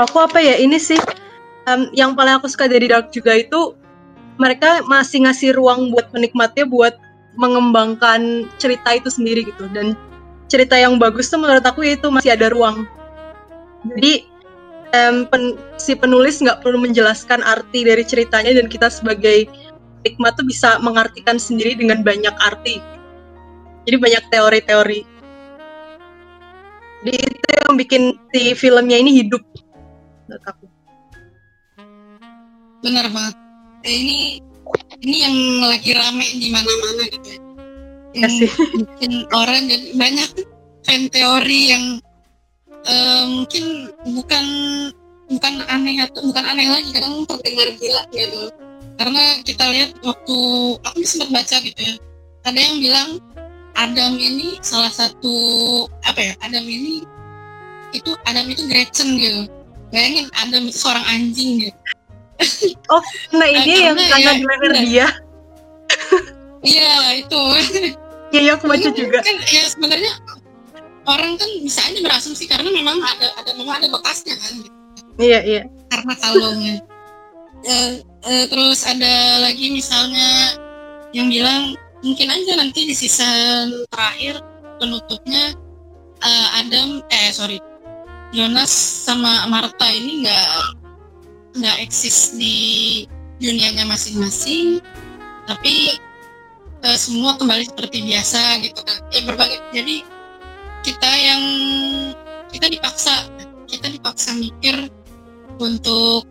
Aku 0.00 0.16
apa 0.24 0.40
ya 0.40 0.56
ini 0.56 0.80
sih 0.80 0.98
em, 1.68 1.92
yang 1.92 2.16
paling 2.16 2.40
aku 2.40 2.48
suka 2.48 2.66
dari 2.66 2.88
Dark 2.88 3.12
juga 3.12 3.36
itu 3.36 3.76
mereka 4.40 4.80
masih 4.88 5.28
ngasih 5.28 5.52
ruang 5.54 5.92
buat 5.92 6.08
penikmatnya 6.10 6.64
buat 6.64 6.96
mengembangkan 7.36 8.48
cerita 8.58 8.96
itu 8.96 9.12
sendiri 9.12 9.46
gitu. 9.46 9.68
Dan 9.70 9.94
cerita 10.50 10.74
yang 10.74 10.98
bagus 10.98 11.30
tuh 11.30 11.38
menurut 11.38 11.62
aku 11.62 11.84
itu 11.86 12.08
masih 12.10 12.34
ada 12.34 12.50
ruang. 12.50 12.88
Jadi 13.94 14.26
em, 14.96 15.28
pen- 15.30 15.60
si 15.78 15.94
penulis 15.94 16.42
nggak 16.42 16.64
perlu 16.64 16.80
menjelaskan 16.82 17.44
arti 17.46 17.86
dari 17.86 18.02
ceritanya 18.02 18.50
dan 18.56 18.66
kita 18.66 18.90
sebagai 18.90 19.46
penikmat 20.00 20.32
tuh 20.36 20.46
bisa 20.48 20.80
mengartikan 20.80 21.36
sendiri 21.36 21.76
dengan 21.76 22.00
banyak 22.00 22.32
arti. 22.40 22.80
Jadi 23.84 23.96
banyak 23.96 24.24
teori-teori. 24.32 25.00
Jadi 27.00 27.16
itu 27.16 27.48
yang 27.48 27.74
bikin 27.80 28.02
si 28.32 28.52
filmnya 28.52 29.00
ini 29.00 29.24
hidup 29.24 29.40
menurut 30.28 30.44
aku. 30.44 30.66
Benar 32.84 33.06
banget. 33.08 33.34
Eh, 33.88 33.96
ini 33.96 34.18
ini 35.00 35.16
yang 35.24 35.36
lagi 35.64 35.96
rame 35.96 36.26
di 36.36 36.48
mana-mana 36.52 37.02
gitu 37.08 37.28
ya. 37.32 37.40
Ya 38.10 38.26
yang 38.28 38.32
sih. 38.36 38.50
bikin 38.84 39.12
orang 39.32 39.64
jadi 39.68 39.88
banyak 39.96 40.30
fan 40.84 41.02
teori 41.08 41.60
yang 41.72 41.84
eh, 42.84 43.24
mungkin 43.32 43.64
bukan 44.04 44.46
bukan 45.30 45.54
aneh 45.72 46.04
atau 46.04 46.20
bukan 46.26 46.44
aneh 46.44 46.68
lagi 46.68 46.90
kadang 46.92 47.24
terdengar 47.24 47.68
gila 47.80 48.02
gitu 48.12 48.50
karena 49.00 49.40
kita 49.40 49.64
lihat 49.72 49.96
waktu 50.04 50.36
aku 50.84 50.98
sempat 51.08 51.32
baca 51.32 51.56
gitu 51.64 51.80
ya 51.80 51.96
ada 52.44 52.58
yang 52.60 52.76
bilang 52.84 53.10
Adam 53.72 54.20
ini 54.20 54.60
salah 54.60 54.92
satu 54.92 55.32
apa 56.04 56.20
ya 56.20 56.34
Adam 56.44 56.68
ini 56.68 57.00
itu 57.96 58.12
Adam 58.28 58.44
itu 58.52 58.68
Gretchen 58.68 59.16
gitu 59.16 59.48
bayangin 59.88 60.28
Adam 60.36 60.68
itu 60.68 60.76
seorang 60.76 61.06
anjing 61.08 61.64
gitu 61.64 61.78
Nah 63.36 63.48
ini 63.48 63.72
Ah, 63.84 63.92
yang 63.92 63.96
karena 63.96 64.04
karena 64.16 64.20
ya, 64.20 64.32
di 64.36 64.44
leher 64.44 64.72
iya. 64.72 64.80
dia. 64.84 65.06
iya 66.60 66.92
itu 67.24 67.40
Iya, 68.32 68.40
iya 68.46 68.52
aku 68.54 68.70
baca 68.70 68.84
Ini 68.86 68.94
juga. 68.94 69.18
kan 69.26 69.36
ya 69.42 69.62
sebenarnya 69.66 70.12
orang 71.02 71.34
kan 71.34 71.50
bisa 71.64 71.80
aja 71.82 71.98
berasumsi 71.98 72.44
karena 72.46 72.68
memang 72.70 73.00
ada 73.02 73.32
ada 73.40 73.50
memang 73.56 73.80
ada 73.80 73.88
bekasnya 73.90 74.36
kan 74.38 74.54
Iya, 75.16 75.40
iya. 75.42 75.62
karena 75.88 76.12
kalungnya 76.20 76.74
Eh, 77.60 78.00
eh, 78.24 78.44
terus 78.48 78.88
ada 78.88 79.44
lagi 79.44 79.68
misalnya 79.68 80.56
yang 81.12 81.28
bilang 81.28 81.76
mungkin 82.00 82.32
aja 82.32 82.56
nanti 82.56 82.88
di 82.88 82.96
season 82.96 83.84
terakhir 83.92 84.40
penutupnya 84.80 85.52
eh, 86.24 86.48
Adam 86.56 87.04
eh 87.12 87.28
sorry 87.36 87.60
Jonas 88.32 88.72
sama 89.04 89.44
Martha 89.50 89.92
ini 89.92 90.24
nggak 90.24 90.50
nggak 91.60 91.76
eksis 91.84 92.38
di 92.40 92.56
dunianya 93.36 93.84
masing-masing 93.84 94.80
tapi 95.44 96.00
eh, 96.80 96.98
semua 96.98 97.36
kembali 97.36 97.68
seperti 97.68 98.08
biasa 98.08 98.64
gitu 98.64 98.80
kan. 98.80 98.98
Ya 99.12 99.20
berbagai 99.28 99.60
jadi 99.76 99.96
kita 100.80 101.10
yang 101.12 101.42
kita 102.48 102.72
dipaksa 102.72 103.28
kita 103.68 103.92
dipaksa 103.92 104.32
mikir 104.32 104.88
untuk 105.60 106.24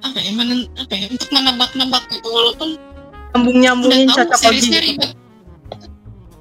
apa 0.00 0.18
ya 0.20 0.32
menen, 0.32 0.68
apa 0.80 0.92
ya 0.96 1.06
untuk 1.12 1.28
menebak-nebak 1.30 2.04
gitu 2.12 2.28
walaupun 2.28 2.70
Nyambung-nyambungin 3.30 4.10
udah 4.10 4.26
tahu 4.26 4.26
cocok 4.26 4.40
lagi. 4.42 4.58
gitu. 4.58 4.78
ribet 4.80 5.12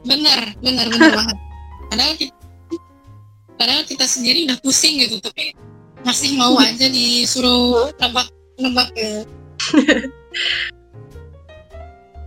bener 0.08 0.40
bener 0.64 0.86
bener 0.90 1.12
banget 1.12 1.38
padahal 1.92 2.14
kita, 2.18 2.36
padahal 3.60 3.84
kita 3.86 4.06
sendiri 4.08 4.40
udah 4.50 4.58
pusing 4.64 4.96
gitu 5.04 5.22
tapi 5.22 5.54
masih 6.08 6.34
mau 6.40 6.56
aja 6.58 6.88
disuruh 6.88 7.92
nebak-nebak 8.00 8.90
ya 8.96 9.14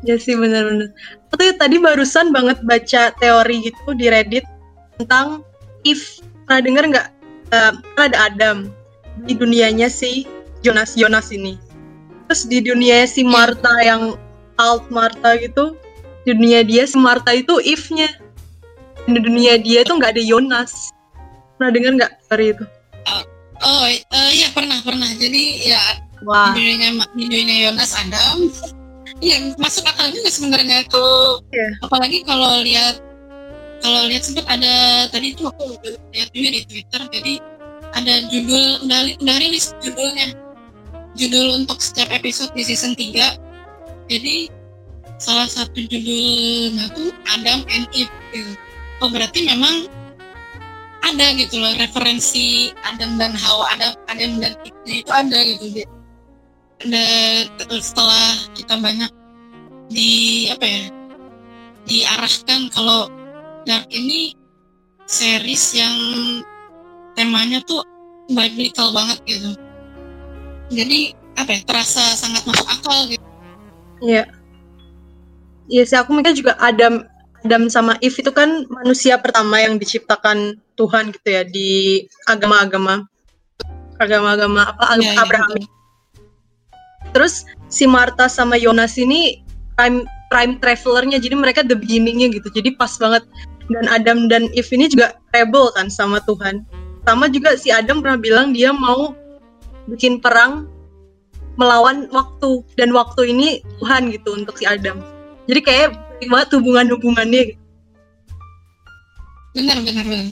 Ya 0.03 0.19
sih 0.19 0.35
bener-bener. 0.35 0.91
Aku 1.31 1.39
tuh 1.39 1.55
tadi 1.57 1.79
barusan 1.79 2.35
banget 2.35 2.59
baca 2.67 3.15
teori 3.23 3.63
gitu 3.63 3.95
di 3.95 4.11
Reddit 4.11 4.43
tentang 4.99 5.47
if 5.87 6.19
pernah 6.45 6.61
denger 6.61 6.85
nggak? 6.91 7.09
Kan 7.95 8.11
ada 8.11 8.19
Adam 8.27 8.57
di 9.31 9.39
dunianya 9.39 9.87
si 9.87 10.27
Jonas 10.63 10.95
Jonas 10.95 11.29
ini. 11.35 11.59
Terus 12.31 12.49
di 12.49 12.59
dunia 12.65 13.05
si 13.05 13.27
Martha 13.27 13.75
yang 13.85 14.17
Alt 14.57 14.89
Martha 14.89 15.37
gitu, 15.39 15.77
di 16.25 16.33
dunia 16.33 16.63
dia 16.63 16.87
si 16.89 16.97
Martha 16.97 17.35
itu 17.35 17.59
if-nya. 17.63 18.09
Di 19.05 19.19
dunia 19.19 19.59
dia 19.59 19.83
itu 19.83 19.93
nggak 19.93 20.15
ada 20.17 20.23
Jonas. 20.23 20.95
Pernah 21.59 21.71
denger 21.75 21.93
nggak 21.99 22.13
teori 22.31 22.47
itu? 22.55 22.65
oh 23.63 23.85
eh, 23.89 24.31
iya 24.35 24.49
pernah 24.51 24.79
pernah 24.83 25.09
jadi 25.17 25.43
ya 25.63 25.83
Wah, 26.23 26.55
di 26.55 26.63
dunia 26.63 27.03
di 27.15 27.25
dunia 27.27 27.57
Yonas 27.71 27.95
Adam 27.99 28.47
Iya 29.23 29.55
masuk 29.55 29.87
akal 29.87 30.11
juga 30.11 30.35
sebenarnya 30.35 30.83
kalau 30.91 31.39
Iya. 31.55 31.79
apalagi 31.87 32.27
kalau 32.27 32.59
lihat 32.67 32.99
kalau 33.79 34.11
lihat 34.11 34.27
sempat 34.27 34.47
ada 34.51 35.07
tadi 35.15 35.31
itu 35.31 35.47
aku 35.47 35.79
lihat 36.11 36.29
juga 36.35 36.49
di 36.51 36.61
Twitter 36.67 37.03
jadi 37.07 37.35
ada 37.95 38.15
judul 38.27 38.83
udah 38.83 39.01
udah 39.23 39.37
rilis 39.39 39.79
judulnya 39.79 40.35
judul 41.17 41.65
untuk 41.65 41.79
setiap 41.81 42.09
episode 42.13 42.53
di 42.57 42.63
season 42.65 42.97
3 42.97 44.09
jadi 44.09 44.51
salah 45.23 45.47
satu 45.47 45.79
judulnya 45.79 46.91
tuh 46.93 47.15
Adam 47.31 47.63
and 47.71 47.87
Eve. 47.95 48.11
Gitu. 48.33 48.53
oh 49.05 49.09
berarti 49.13 49.45
memang 49.45 49.87
ada 51.03 51.27
gitu 51.37 51.61
loh 51.61 51.75
referensi 51.79 52.73
Adam 52.87 53.21
dan 53.21 53.37
Hawa 53.37 53.77
ada 53.77 53.95
Adam 54.09 54.41
dan 54.41 54.57
Eve 54.67 55.05
itu 55.05 55.13
ada 55.13 55.39
gitu. 55.39 55.65
Dia 55.81 55.89
dan 56.83 57.47
setelah 57.79 58.35
kita 58.59 58.75
banyak 58.83 59.13
di 59.87 60.51
apa 60.51 60.67
ya 60.67 60.85
diarahkan 61.87 62.71
kalau 62.75 63.07
Dark 63.63 63.87
ini 63.95 64.35
series 65.07 65.79
yang 65.79 65.95
temanya 67.15 67.63
tuh 67.63 67.87
biblical 68.27 68.91
banget 68.91 69.23
gitu 69.27 69.55
jadi 70.73 71.01
apa 71.37 71.51
ya 71.57 71.61
terasa 71.65 72.03
sangat 72.17 72.43
masuk 72.49 72.67
akal 72.69 72.99
gitu 73.09 73.25
Iya. 74.03 74.27
Iya 75.71 75.83
sih 75.87 75.95
aku 75.95 76.11
mikir 76.11 76.35
juga 76.35 76.59
Adam 76.59 77.07
Adam 77.47 77.71
sama 77.71 77.95
Eve 78.03 78.19
itu 78.19 78.35
kan 78.35 78.67
manusia 78.67 79.15
pertama 79.15 79.63
yang 79.63 79.79
diciptakan 79.79 80.59
Tuhan 80.75 81.15
gitu 81.15 81.29
ya 81.31 81.43
di 81.47 82.03
agama-agama 82.27 83.07
agama-agama 84.03 84.75
apa 84.75 84.99
Iya, 84.99 85.15
iya, 85.15 85.23
Abraham. 85.23 85.55
betul. 85.55 85.71
Terus 87.15 87.35
si 87.71 87.87
Martha 87.87 88.27
sama 88.27 88.59
Yonas 88.59 88.99
ini 88.99 89.39
prime 89.79 90.03
prime 90.35 90.59
travelernya 90.59 91.23
jadi 91.23 91.39
mereka 91.39 91.63
the 91.63 91.79
beginningnya 91.79 92.35
gitu. 92.35 92.51
Jadi 92.51 92.75
pas 92.75 92.91
banget 92.99 93.23
dan 93.71 93.87
Adam 93.87 94.27
dan 94.27 94.51
Eve 94.59 94.71
ini 94.75 94.91
juga 94.91 95.15
rebel 95.31 95.71
kan 95.79 95.87
sama 95.87 96.19
Tuhan. 96.27 96.67
Sama 97.07 97.31
juga 97.31 97.55
si 97.55 97.71
Adam 97.71 98.03
pernah 98.03 98.19
bilang 98.19 98.51
dia 98.51 98.75
mau 98.75 99.15
bikin 99.91 100.23
perang 100.23 100.69
melawan 101.57 102.09
waktu 102.11 102.65
dan 102.81 102.91
waktu 102.97 103.35
ini 103.35 103.61
Tuhan 103.83 104.09
gitu 104.13 104.35
untuk 104.35 104.57
si 104.57 104.65
Adam. 104.65 105.03
Jadi 105.51 105.61
kayak 105.61 105.91
banget 106.29 106.49
hubungan-hubungannya 106.55 107.43
gitu. 107.55 107.61
benar 109.53 109.79
benar 109.85 110.05
benar 110.09 110.29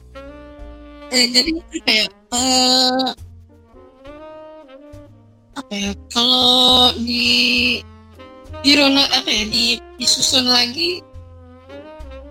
eh, 1.12 1.26
jadi 1.28 1.50
apa 1.61 1.90
ya 1.92 2.07
eh, 2.09 3.09
apa 5.61 5.75
ya 5.76 5.92
kalau 6.09 6.95
di 6.97 7.28
di 8.64 8.71
Rono 8.76 9.04
apa 9.04 9.28
ya 9.28 9.45
di 9.50 9.76
disusun 10.00 10.49
lagi 10.49 11.04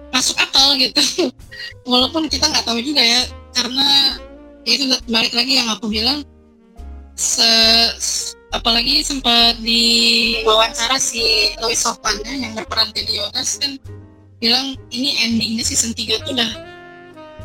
masuk 0.09 0.33
akal 0.41 0.73
gitu 0.81 1.29
walaupun 1.89 2.25
kita 2.25 2.49
nggak 2.49 2.65
tahu 2.65 2.81
juga 2.81 3.05
ya 3.05 3.21
karena 3.53 4.17
ya 4.65 4.71
itu 4.73 4.85
balik 5.13 5.33
lagi 5.37 5.61
yang 5.61 5.69
aku 5.69 5.85
bilang 5.93 6.25
se, 7.19 7.51
apalagi 8.55 9.03
sempat 9.03 9.59
di 9.59 9.83
wawancara 10.47 10.95
si 10.95 11.51
Lois 11.59 11.83
Sopanya 11.83 12.31
yang 12.31 12.55
berperan 12.55 12.95
jadi 12.95 13.27
Yonas 13.27 13.59
kan 13.59 13.75
bilang 14.39 14.79
ini 14.95 15.19
endingnya 15.27 15.67
season 15.67 15.91
3 15.91 16.23
tuh 16.23 16.31
udah 16.31 16.51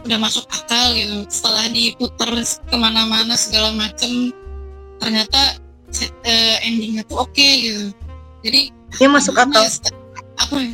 udah 0.07 0.19
masuk 0.23 0.47
akal 0.47 0.95
gitu 0.95 1.27
setelah 1.27 1.67
diputar 1.75 2.31
ke 2.39 2.77
mana-mana 2.79 3.35
segala 3.35 3.75
macem 3.75 4.31
ternyata 5.03 5.59
eh, 6.23 6.57
endingnya 6.63 7.03
tuh 7.11 7.27
oke 7.27 7.35
gitu 7.43 7.91
jadi 8.47 8.71
Ini 8.95 9.11
masuk 9.11 9.35
akal. 9.35 9.67
apa 10.39 10.57
ya 10.63 10.73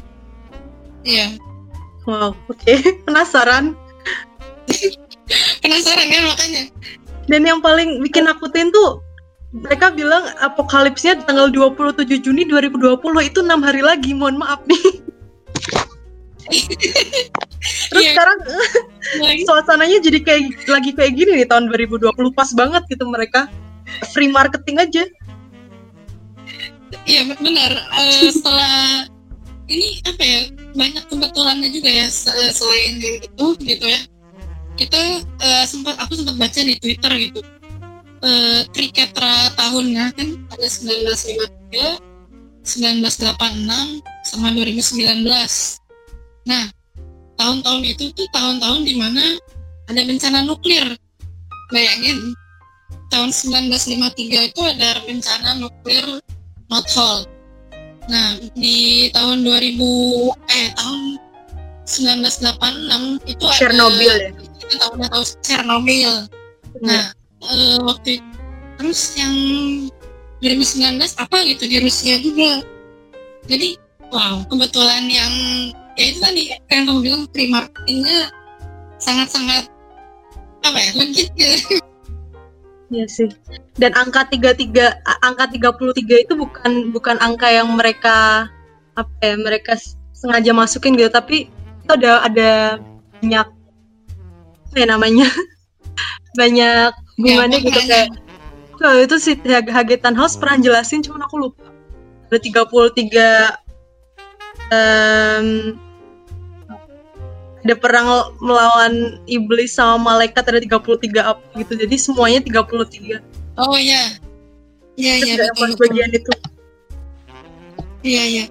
iya 1.09 1.28
Wow, 2.09 2.33
oke. 2.49 2.64
Penasaran. 3.07 3.76
penasaran 5.62 6.07
kan 6.11 6.23
makanya 6.26 6.62
Dan 7.27 7.45
yang 7.45 7.61
paling 7.61 8.00
bikin 8.00 8.25
nakutin 8.25 8.71
tuh 8.71 9.03
mereka 9.50 9.91
bilang 9.91 10.23
apokalipsnya 10.39 11.19
tanggal 11.26 11.50
27 11.50 12.06
Juni 12.23 12.47
2020 12.47 12.97
itu 13.21 13.39
enam 13.43 13.61
hari 13.61 13.83
lagi. 13.83 14.15
Mohon 14.15 14.37
maaf 14.41 14.61
nih. 14.65 14.78
Terus 17.91 18.02
Iya. 18.02 18.11
sekarang 18.17 18.39
suasananya 19.45 19.99
jadi 20.00 20.19
kayak 20.25 20.43
lagi 20.67 20.91
kayak 20.91 21.13
gini 21.15 21.30
nih 21.37 21.47
tahun 21.47 21.69
2020 21.69 22.11
pas 22.33 22.49
banget 22.54 22.83
gitu 22.89 23.04
mereka 23.06 23.47
free 24.11 24.30
marketing 24.30 24.78
aja. 24.80 25.04
iya 27.06 27.23
benar 27.28 27.71
Eh, 28.02 28.30
setelah 28.35 29.06
ini 29.67 30.02
apa 30.02 30.23
ya 30.23 30.41
banyak 30.75 31.04
kebetulannya 31.06 31.69
juga 31.71 31.91
ya 31.93 32.06
se- 32.11 32.50
selain 32.50 32.99
itu 32.99 33.47
gitu 33.61 33.85
ya 33.87 34.00
kita 34.80 35.00
eh, 35.21 35.64
sempat 35.69 36.00
aku 36.00 36.16
sempat 36.16 36.40
baca 36.40 36.60
di 36.64 36.75
Twitter 36.80 37.12
gitu. 37.28 37.40
Eh 38.21 38.64
Triketra 38.73 39.52
tahunnya 39.56 40.16
kan 40.16 40.28
ada 40.56 40.66
1953 40.69 42.00
1986 42.64 44.00
sama 44.25 44.52
2019 44.52 45.25
nah 46.49 46.69
tahun-tahun 47.36 47.82
itu 47.84 48.12
tuh 48.12 48.28
tahun-tahun 48.32 48.80
di 48.84 48.95
mana 48.97 49.36
ada 49.93 50.00
bencana 50.00 50.40
nuklir. 50.49 50.97
Bayangin 51.71 52.34
tahun 53.12 53.30
1953 53.30 54.50
itu 54.54 54.60
ada 54.64 55.02
bencana 55.04 55.50
nuklir 55.60 56.06
Northvolt 56.71 57.28
nah 58.10 58.34
di 58.58 59.06
tahun 59.14 59.47
2000 59.47 59.76
eh 60.50 60.69
tahun 60.75 61.00
1986 61.86 63.23
itu 63.26 63.45
ada 63.47 63.58
Chernobyl 63.58 64.14
ya. 64.14 64.30
Kita 64.60 64.75
tahu 64.78 64.90
udah 65.00 65.08
tahu 65.08 65.25
Chernobyl 65.40 66.12
nah 66.84 67.10
eh, 67.40 67.78
waktu 67.82 68.20
itu- 68.20 68.38
terus 68.80 69.02
yang 69.16 69.34
2019 70.40 71.20
apa 71.20 71.36
gitu 71.44 71.68
di 71.68 71.84
Rusia 71.84 72.16
juga. 72.16 72.64
Jadi 73.44 73.76
wow 74.08 74.40
kebetulan 74.49 75.04
yang 75.04 75.32
ya 76.00 76.04
itu 76.08 76.18
tadi 76.20 76.42
yang 76.73 76.88
kamu 76.88 77.00
bilang 77.04 77.23
free 77.28 77.52
marketingnya 77.52 78.32
sangat-sangat 78.96 79.68
apa 80.64 80.78
ya 80.80 80.90
legit 80.96 81.28
gitu 81.36 81.76
Iya 82.90 83.06
sih. 83.06 83.30
Dan 83.78 83.94
angka 83.94 84.26
33 84.26 84.99
a- 85.06 85.20
angka 85.23 85.46
33 85.54 86.26
itu 86.26 86.34
bukan 86.34 86.90
bukan 86.90 87.16
angka 87.23 87.46
yang 87.46 87.70
mereka 87.70 88.50
apa 88.99 89.12
ya, 89.23 89.38
mereka 89.38 89.78
sengaja 90.10 90.50
masukin 90.50 90.99
gitu, 90.99 91.06
tapi 91.06 91.46
itu 91.86 91.90
ada 91.94 92.26
ada 92.26 92.50
banyak 93.23 93.46
apa 94.71 94.76
ya 94.78 94.87
namanya? 94.87 95.26
banyak 96.39 96.95
hubungannya 97.19 97.59
Ya, 97.59 97.65
gitu 97.67 97.75
makanya. 97.75 97.91
kayak 97.91 98.09
Oh, 98.80 98.97
itu 98.97 99.21
si 99.21 99.37
Hag- 99.45 99.69
Hagetan 99.69 100.17
House 100.17 100.41
pernah 100.41 100.56
jelasin 100.56 101.04
cuman 101.04 101.28
aku 101.28 101.37
lupa. 101.37 101.69
Ada 102.33 102.41
33 102.41 103.52
em, 104.73 105.76
ada 107.61 107.75
perang 107.76 108.09
melawan 108.41 109.21
iblis 109.28 109.76
sama 109.76 110.17
malaikat 110.17 110.49
ada 110.49 110.65
33 110.65 110.80
apa 111.21 111.45
gitu. 111.61 111.76
Jadi 111.76 111.93
semuanya 112.00 112.41
33. 112.41 113.21
oh 113.61 113.76
iya 113.76 114.17
iya 114.97 115.13
iya 115.21 115.35
betul, 115.37 115.76
betul. 115.76 115.80
bagian 115.85 116.11
itu. 116.17 116.33
Iya 118.00 118.23
iya. 118.25 118.45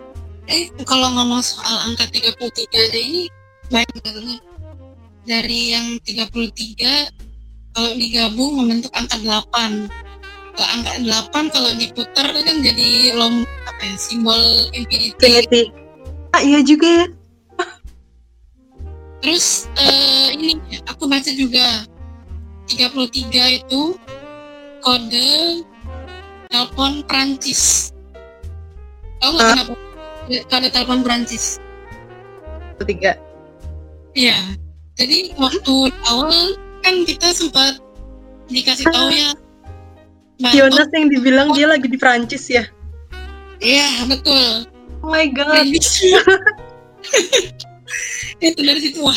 Eh 0.45 0.69
kalau 0.86 1.10
ngomong 1.10 1.41
soal 1.41 1.89
angka 1.89 2.05
33 2.05 2.69
aja 2.69 2.99
ini 3.01 3.34
baik 3.73 3.89
banget. 4.05 4.45
Dari 5.29 5.77
yang 5.77 6.01
33 6.01 7.77
kalau 7.77 7.91
digabung 7.93 8.57
membentuk 8.57 8.89
angka 8.97 9.21
8. 9.21 9.85
Kalau 10.57 10.67
angka 10.73 10.93
8 11.05 11.53
kalau 11.53 11.69
diputar 11.77 12.33
kan 12.33 12.57
jadi 12.65 13.13
lom 13.13 13.45
apa 13.69 13.81
ya 13.85 13.95
simbol 14.01 14.41
infinity. 14.73 15.13
Infinity. 15.13 15.61
Ah 16.33 16.41
iya 16.41 16.65
juga 16.65 16.89
ya. 16.89 17.05
Terus 19.21 19.69
eh, 19.77 20.33
ini 20.33 20.57
aku 20.89 21.05
baca 21.05 21.29
juga 21.29 21.85
33 22.65 23.61
itu 23.61 23.81
kode 24.81 25.61
telepon 26.49 27.05
Prancis. 27.05 27.93
Tahu 29.21 29.29
nggak 29.37 29.45
Hah? 29.45 29.53
kenapa? 29.53 29.73
Kode 30.49 30.67
telepon 30.73 30.99
Prancis. 31.05 31.61
Tiga. 32.81 33.13
Iya. 34.17 34.57
Jadi 34.99 35.31
waktu 35.39 35.75
awal 36.12 36.59
kan 36.83 37.07
kita 37.07 37.31
sempat 37.31 37.79
dikasih 38.51 38.83
tahu 38.91 39.09
ya. 39.15 39.31
bahwa- 40.43 40.55
Jonas 40.55 40.88
yang 40.91 41.07
dibilang 41.07 41.51
dia 41.55 41.67
lagi 41.67 41.88
di 41.88 41.95
Prancis 41.95 42.47
ya. 42.51 42.67
Iya 43.59 44.07
betul. 44.07 44.67
Oh 45.03 45.12
my 45.12 45.27
god. 45.31 45.63
itu 48.39 48.59
dari 48.59 48.79
situ 48.83 48.99
wah. 48.99 49.15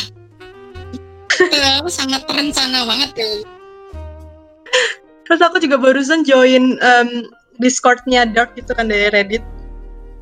Sangat 1.90 2.26
terencana 2.30 2.86
banget 2.86 3.10
ya. 3.18 3.30
Terus 5.26 5.40
aku 5.42 5.58
juga 5.58 5.78
barusan 5.78 6.22
join 6.22 6.78
em, 6.78 7.08
Discord-nya 7.58 8.26
Dark 8.26 8.54
gitu 8.54 8.74
kan 8.74 8.86
dari 8.90 9.10
Reddit. 9.10 9.42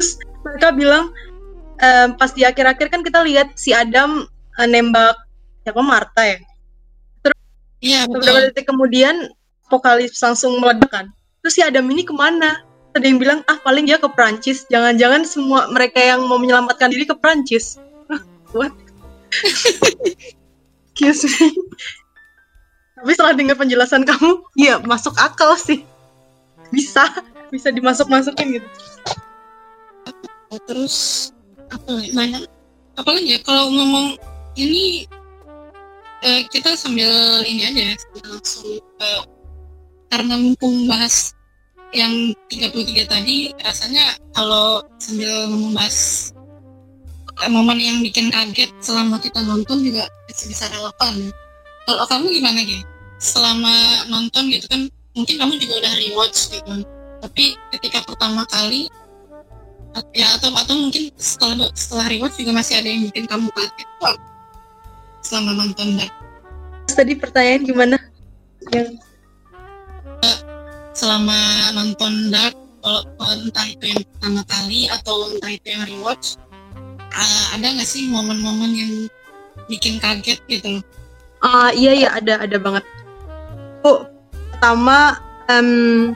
Terus 0.01 0.17
mereka 0.45 0.69
bilang 0.73 1.05
em, 1.81 2.13
pas 2.17 2.33
di 2.33 2.45
akhir-akhir 2.45 2.89
kan 2.93 3.01
kita 3.05 3.25
lihat 3.25 3.57
si 3.57 3.73
Adam 3.73 4.25
eh, 4.61 4.69
nembak 4.69 5.17
siapa? 5.65 5.81
Marta 5.81 6.23
ya? 6.25 6.39
Iya 7.81 8.05
beberapa 8.05 8.45
betul. 8.45 8.49
detik 8.53 8.67
kemudian 8.69 9.17
Apokalips 9.65 10.21
langsung 10.21 10.61
meledak 10.61 10.91
kan 10.93 11.07
terus 11.41 11.57
si 11.57 11.63
Adam 11.65 11.89
ini 11.89 12.05
ke 12.05 12.13
mana? 12.13 12.61
Ada 12.91 13.07
yang 13.07 13.23
bilang 13.23 13.41
ah 13.47 13.57
paling 13.63 13.87
dia 13.87 13.97
ke 13.97 14.11
Prancis 14.13 14.67
jangan-jangan 14.69 15.25
semua 15.25 15.71
mereka 15.71 16.03
yang 16.03 16.27
mau 16.27 16.37
menyelamatkan 16.37 16.91
diri 16.93 17.09
ke 17.09 17.17
Prancis 17.17 17.81
what? 18.53 18.75
Excuse 20.93 21.25
me 21.41 21.55
tapi 23.01 23.17
setelah 23.17 23.33
dengar 23.33 23.57
penjelasan 23.57 24.05
kamu 24.05 24.45
iya 24.61 24.77
masuk 24.85 25.17
akal 25.17 25.57
sih. 25.57 25.81
Bisa 26.69 27.09
bisa 27.49 27.73
dimasuk-masukin 27.73 28.61
gitu. 28.61 28.69
Terus 30.69 30.97
apa 31.73 31.97
ya, 32.05 32.45
apalagi 33.01 33.27
ya? 33.33 33.39
Kalau 33.41 33.73
ngomong 33.73 34.21
ini 34.61 35.09
eh, 36.25 36.43
kita 36.49 36.77
sambil 36.77 37.11
ini 37.45 37.67
aja 37.69 37.83
ya, 37.93 37.95
sambil 37.97 38.25
langsung 38.37 38.69
ke 38.99 39.11
karena 40.11 40.35
mumpung 40.37 40.91
bahas 40.91 41.33
yang 41.91 42.35
33 42.51 43.07
tadi 43.11 43.51
rasanya 43.63 44.15
kalau 44.35 44.83
sambil 44.99 45.51
membahas 45.51 46.31
eh, 47.43 47.51
momen 47.51 47.79
yang 47.79 47.99
bikin 48.03 48.31
kaget 48.31 48.71
selama 48.79 49.19
kita 49.19 49.43
nonton 49.43 49.83
juga 49.83 50.07
masih 50.31 50.47
bisa 50.51 50.67
relevan. 50.71 51.15
Kalau 51.89 52.05
kamu 52.07 52.27
gimana 52.31 52.61
gitu? 52.63 52.85
Selama 53.21 54.07
nonton 54.09 54.49
gitu 54.49 54.67
kan 54.71 54.87
mungkin 55.15 55.35
kamu 55.37 55.53
juga 55.59 55.75
udah 55.83 55.93
rewatch 55.99 56.39
gitu. 56.55 56.75
Tapi 57.21 57.45
ketika 57.77 58.07
pertama 58.07 58.47
kali 58.49 58.89
ya 60.15 60.39
atau 60.39 60.55
atau 60.55 60.75
mungkin 60.79 61.11
setelah 61.19 61.67
setelah 61.75 62.07
rewatch 62.07 62.39
juga 62.39 62.55
masih 62.55 62.79
ada 62.79 62.89
yang 62.89 63.03
bikin 63.11 63.27
kamu 63.27 63.51
kaget 63.51 63.89
selama 65.31 65.63
nonton 65.63 65.95
dan 65.95 66.11
tadi 66.91 67.15
pertanyaan 67.15 67.63
gimana 67.63 67.97
yang 68.75 68.99
selama 70.91 71.39
nonton 71.71 72.35
Dark 72.35 72.59
kalau 72.83 73.07
entah 73.39 73.67
itu 73.71 73.95
yang 73.95 74.03
pertama 74.03 74.43
kali 74.51 74.91
atau 74.91 75.31
entah 75.31 75.53
itu 75.55 75.67
yang 75.71 75.87
rewatch 75.87 76.35
uh, 77.15 77.45
ada 77.55 77.79
nggak 77.79 77.87
sih 77.87 78.11
momen-momen 78.11 78.75
yang 78.75 78.93
bikin 79.71 80.03
kaget 80.03 80.43
gitu 80.51 80.83
Ah 81.41 81.73
iya 81.73 81.97
iya 81.97 82.09
ada 82.13 82.45
ada 82.45 82.57
banget. 82.61 82.85
Oh, 83.81 84.05
pertama 84.53 85.17
em, 85.49 86.13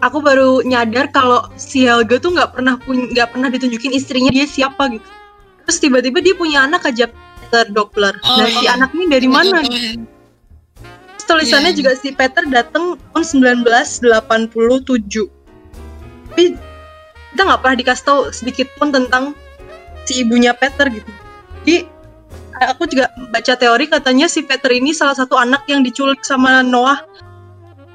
aku 0.00 0.18
baru 0.24 0.64
nyadar 0.64 1.12
kalau 1.12 1.44
si 1.60 1.84
Helga 1.84 2.16
tuh 2.16 2.32
nggak 2.32 2.56
pernah 2.56 2.80
nggak 2.80 3.28
pernah 3.36 3.48
ditunjukin 3.52 3.92
istrinya 3.92 4.32
dia 4.32 4.48
siapa 4.48 4.88
gitu. 4.96 5.04
Terus 5.70 5.86
tiba-tiba 5.86 6.18
dia 6.18 6.34
punya 6.34 6.66
anak 6.66 6.82
aja 6.82 7.06
Peter 7.06 7.62
Doppler. 7.70 8.18
Oh, 8.26 8.42
nah 8.42 8.50
si 8.50 8.66
iya. 8.66 8.74
anak 8.74 8.90
ini 8.90 9.06
dari 9.06 9.30
mana? 9.30 9.62
Terus 9.62 11.24
tulisannya 11.30 11.70
Iya. 11.70 11.78
juga 11.78 11.94
si 11.94 12.10
Peter 12.10 12.42
datang 12.50 12.98
tahun 13.14 13.22
1987. 13.22 15.30
Tapi 16.26 16.58
kita 17.30 17.42
nggak 17.46 17.60
pernah 17.62 17.76
dikasih 17.78 18.02
tahu 18.02 18.34
sedikit 18.34 18.66
pun 18.82 18.90
tentang 18.90 19.30
si 20.10 20.26
ibunya 20.26 20.50
Peter 20.58 20.90
gitu. 20.90 21.06
Jadi 21.62 21.86
aku 22.58 22.90
juga 22.90 23.14
baca 23.30 23.54
teori 23.54 23.86
katanya 23.86 24.26
si 24.26 24.42
Peter 24.42 24.74
ini 24.74 24.90
salah 24.90 25.14
satu 25.14 25.38
anak 25.38 25.70
yang 25.70 25.86
diculik 25.86 26.18
sama 26.26 26.66
Noah 26.66 26.98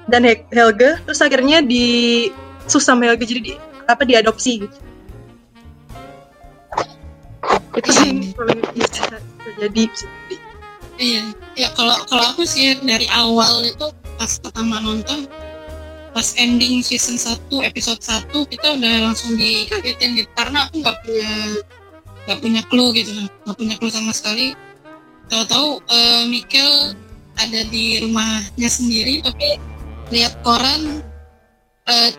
dan 0.08 0.24
He- 0.24 0.48
Helge, 0.56 0.96
terus 1.04 1.20
akhirnya 1.20 1.60
di 1.60 2.32
sama 2.72 3.12
Helge 3.12 3.28
jadi 3.28 3.42
di, 3.44 3.52
apa 3.92 4.08
diadopsi 4.08 4.64
gitu. 4.64 4.95
Itu 7.76 7.92
sih 7.92 8.12
paling 8.32 8.60
ya, 8.64 8.72
bisa, 8.72 9.04
bisa 9.20 9.50
jadi 9.60 9.82
bisa 9.92 10.06
jadi. 10.08 10.36
Iya, 10.96 11.24
ya 11.60 11.68
kalau 11.76 12.00
kalau 12.08 12.24
aku 12.32 12.48
sih 12.48 12.80
dari 12.80 13.04
awal 13.12 13.68
itu 13.68 13.92
pas 14.16 14.32
pertama 14.40 14.80
nonton 14.80 15.28
pas 16.16 16.32
ending 16.40 16.80
season 16.80 17.20
1 17.20 17.52
episode 17.68 18.00
1 18.00 18.32
kita 18.32 18.80
udah 18.80 19.12
langsung 19.12 19.36
dikagetin 19.36 20.16
gitu. 20.16 20.32
Karena 20.40 20.72
aku 20.72 20.80
nggak 20.80 20.98
punya 21.04 21.32
nggak 22.26 22.40
punya 22.40 22.62
clue 22.72 22.96
gitu 22.96 23.12
nggak 23.44 23.58
punya 23.60 23.76
clue 23.76 23.92
sama 23.92 24.16
sekali. 24.16 24.56
Tahu-tahu 25.28 25.84
eh, 25.92 26.24
Mikel 26.32 26.96
ada 27.36 27.62
di 27.68 28.00
rumahnya 28.00 28.70
sendiri 28.72 29.20
tapi 29.20 29.60
lihat 30.16 30.40
koran 30.48 31.04
eh, 31.92 32.10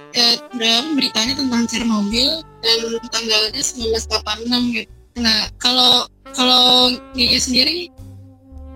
ber- 0.53 0.93
beritanya 0.93 1.33
tentang 1.41 1.65
Chernobyl 1.65 2.45
dan 2.61 2.79
tanggalnya 3.09 3.63
1986 3.65 4.77
gitu 4.77 4.96
nah 5.17 5.49
kalau 5.59 6.05
kalau 6.37 6.93
Gigi 7.17 7.41
sendiri 7.41 7.79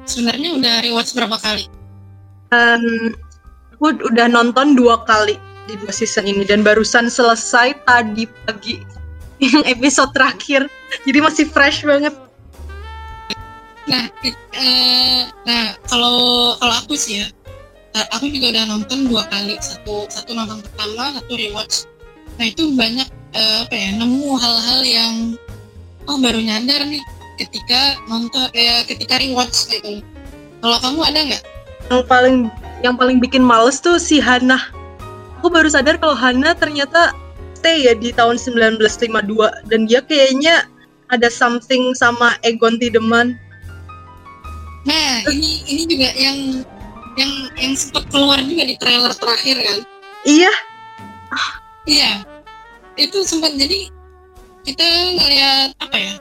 sebenarnya 0.08 0.56
udah 0.56 0.74
rewatch 0.82 1.12
berapa 1.12 1.36
kali? 1.38 1.68
Em, 2.50 3.14
aku 3.76 4.00
udah 4.10 4.26
nonton 4.26 4.74
dua 4.74 5.04
kali 5.04 5.36
di 5.68 5.76
dua 5.78 5.92
season 5.92 6.26
ini 6.26 6.42
dan 6.42 6.64
barusan 6.66 7.06
selesai 7.12 7.78
tadi 7.86 8.26
pagi 8.48 8.82
yang 9.44 9.62
episode 9.68 10.10
terakhir 10.16 10.66
jadi 11.06 11.18
masih 11.22 11.46
fresh 11.46 11.86
banget 11.86 12.16
Nah, 13.90 14.06
eh, 14.54 15.26
nah 15.42 15.74
kalau 15.90 16.54
kalau 16.62 16.74
aku 16.78 16.94
sih 16.94 17.24
ya, 17.24 17.26
eh, 17.98 18.06
aku 18.14 18.30
juga 18.30 18.54
udah 18.54 18.64
nonton 18.70 19.10
dua 19.10 19.26
kali, 19.26 19.58
satu 19.58 20.06
satu 20.06 20.30
nonton 20.30 20.62
pertama, 20.62 21.18
satu 21.18 21.32
rewatch. 21.34 21.90
Nah 22.38 22.46
itu 22.46 22.70
banyak 22.78 23.08
eh, 23.34 23.56
apa 23.66 23.74
ya, 23.74 23.90
nemu 23.98 24.38
hal-hal 24.38 24.80
yang 24.86 25.14
oh 26.10 26.18
baru 26.18 26.42
nyadar 26.42 26.82
nih 26.90 27.02
ketika 27.38 27.94
nonton 28.10 28.50
ya 28.50 28.82
ketika 28.84 29.22
rewatch 29.22 29.70
gitu. 29.70 30.02
Kalau 30.60 30.76
kamu 30.82 31.00
ada 31.06 31.20
nggak? 31.30 31.44
yang 31.90 32.06
paling 32.06 32.36
yang 32.86 32.94
paling 32.94 33.18
bikin 33.18 33.42
males 33.42 33.82
tuh 33.82 33.98
si 33.98 34.22
Hannah 34.22 34.70
aku 35.42 35.50
baru 35.50 35.66
sadar 35.66 35.98
kalau 35.98 36.14
Hannah 36.14 36.54
ternyata 36.54 37.10
stay 37.58 37.84
ya 37.84 37.98
di 37.98 38.14
tahun 38.14 38.38
1952 38.38 39.10
dan 39.68 39.80
dia 39.90 40.00
kayaknya 40.06 40.64
ada 41.10 41.26
something 41.28 41.92
sama 41.98 42.38
Egon 42.46 42.78
Tiedemann 42.78 43.34
Nah 44.80 45.20
ini 45.28 45.60
ini 45.68 45.82
juga 45.84 46.08
yang 46.16 46.64
yang 47.18 47.32
yang 47.60 47.72
sempat 47.76 48.08
keluar 48.08 48.40
juga 48.40 48.64
di 48.64 48.80
trailer 48.80 49.12
terakhir 49.12 49.60
kan? 49.60 49.78
iya 50.24 50.48
Iya, 51.88 52.22
itu 53.00 53.24
sempat 53.24 53.56
jadi 53.56 53.88
kita 54.66 54.86
ngeliat 55.16 55.70
apa 55.80 55.96
ya? 55.96 56.14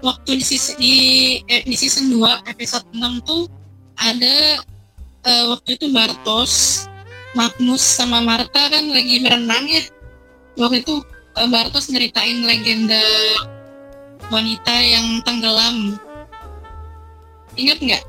Waktu 0.00 0.40
di 0.40 0.44
season 0.44 0.74
di, 0.80 0.94
eh, 1.44 1.62
di 1.64 1.76
season 1.76 2.08
2 2.08 2.48
episode 2.48 2.88
6 2.96 3.20
tuh 3.24 3.44
ada 4.00 4.64
eh, 5.28 5.44
waktu 5.52 5.76
itu 5.76 5.92
Bartos, 5.92 6.86
Magnus 7.36 7.84
sama 7.84 8.24
Marta 8.24 8.72
kan 8.72 8.84
lagi 8.88 9.20
berenang 9.20 9.68
ya. 9.68 9.82
Waktu 10.56 10.82
itu 10.82 11.04
eh, 11.36 11.48
Bartos 11.52 11.92
nyeritain 11.92 12.42
legenda 12.48 13.04
wanita 14.32 14.74
yang 14.80 15.20
tenggelam. 15.26 16.00
Ingat 17.58 17.78
nggak? 17.82 18.04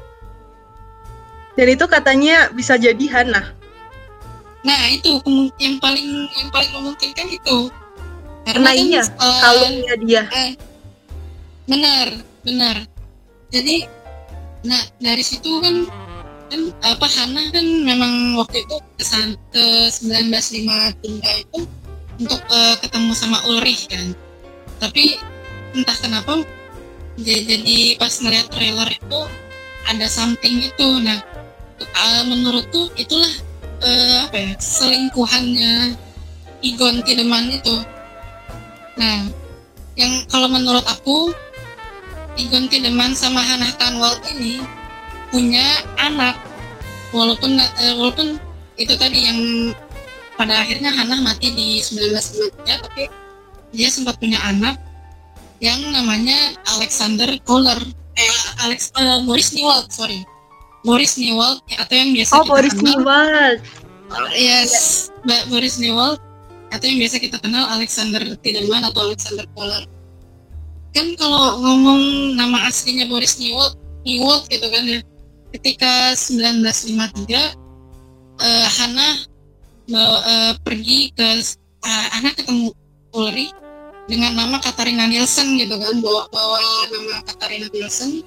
dan 1.52 1.68
itu 1.68 1.84
katanya 1.84 2.48
bisa 2.56 2.80
jadi 2.80 3.06
Hannah 3.12 3.52
Nah 4.62 4.82
itu 4.94 5.18
yang 5.58 5.82
paling 5.82 6.30
yang 6.38 6.50
paling 6.54 6.70
memungkinkan 6.70 7.28
itu. 7.34 7.74
Karena 8.42 8.70
kan 8.74 8.78
iya, 8.82 9.04
kalungnya 9.20 9.94
dia 10.02 10.22
Eh, 10.34 10.52
benar, 11.70 12.08
benar. 12.42 12.78
Jadi, 13.52 13.86
nah 14.66 14.82
dari 14.98 15.22
situ 15.22 15.62
kan 15.62 15.86
kan 16.52 16.62
apa 16.84 17.08
Hana 17.08 17.48
kan 17.54 17.64
memang 17.64 18.36
waktu 18.36 18.68
itu 18.68 18.76
kesan 19.00 19.40
ke 19.56 19.88
1953 19.88 21.48
itu 21.48 21.60
untuk 22.20 22.42
eh, 22.50 22.76
ketemu 22.82 23.12
sama 23.16 23.40
Ulrich 23.48 23.88
kan. 23.88 24.12
Tapi 24.82 25.16
entah 25.78 25.96
kenapa 26.02 26.44
j- 27.22 27.46
jadi 27.46 27.96
pas 27.96 28.12
ngeliat 28.20 28.52
trailer 28.52 28.90
itu 28.90 29.20
ada 29.88 30.08
something 30.12 30.66
itu. 30.66 30.88
Nah, 31.00 31.22
eh, 31.80 32.24
menurutku 32.28 32.92
itulah 33.00 33.32
eh, 33.86 34.28
apa 34.28 34.38
ya 34.38 34.54
selingkuhannya 34.60 35.96
Igon 36.62 37.02
Tiedemann 37.06 37.48
itu. 37.54 37.80
Nah, 39.02 39.26
yang 39.98 40.14
kalau 40.30 40.46
menurut 40.46 40.86
aku 40.86 41.34
Igon 42.38 42.70
Tiedemann 42.70 43.18
sama 43.18 43.42
Hannah 43.42 43.74
Tanwald 43.82 44.22
ini 44.30 44.62
punya 45.34 45.66
anak. 45.98 46.38
Walaupun 47.10 47.58
eh, 47.58 47.94
walaupun 47.98 48.38
itu 48.78 48.94
tadi 48.96 49.26
yang 49.26 49.40
pada 50.38 50.62
akhirnya 50.64 50.94
Hannah 50.94 51.20
mati 51.20 51.50
di 51.52 51.82
1993 51.84 52.86
tapi 52.88 53.04
dia 53.76 53.90
sempat 53.92 54.16
punya 54.22 54.40
anak 54.48 54.80
yang 55.60 55.82
namanya 55.92 56.56
Alexander 56.78 57.28
Kohler. 57.44 57.82
Eh 58.16 58.38
Alex 58.64 58.94
eh, 58.96 59.26
Boris 59.26 59.50
Newald 59.58 59.90
sorry. 59.90 60.22
Boris 60.86 61.18
Newald 61.18 61.62
atau 61.74 61.94
yang 61.98 62.10
biasa 62.14 62.32
oh 62.38 62.46
kita 62.46 62.54
Boris 62.54 62.76
kenal. 62.78 62.90
Newald. 63.02 63.60
Yes, 64.36 65.08
Mbak 65.24 65.42
Boris 65.52 65.76
Newald 65.80 66.20
atau 66.72 66.86
yang 66.88 67.00
biasa 67.04 67.20
kita 67.20 67.38
kenal 67.44 67.68
Alexander 67.68 68.24
Tiedemann 68.40 68.88
atau 68.88 69.12
Alexander 69.12 69.46
Kohler. 69.54 69.84
kan 70.92 71.08
kalau 71.16 71.56
ngomong 71.64 72.36
nama 72.36 72.68
aslinya 72.68 73.08
Boris 73.08 73.40
Newald, 73.40 73.80
Newald 74.04 74.44
gitu 74.52 74.68
kan 74.68 74.84
ya. 74.84 75.00
Ketika 75.56 76.16
1953 76.16 77.56
uh, 78.40 78.68
Hana 78.68 79.10
uh, 79.92 80.54
pergi 80.64 81.16
ke 81.16 81.28
uh, 81.84 82.08
Hana 82.12 82.32
ketemu 82.36 82.76
Ulrich 83.16 83.56
dengan 84.08 84.36
nama 84.36 84.58
Katarina 84.60 85.08
Nielsen 85.08 85.56
gitu 85.56 85.80
kan 85.80 85.96
bawa 86.04 86.28
bawa 86.32 86.60
nama 86.92 87.24
Katarina 87.24 87.68
Nielsen 87.72 88.24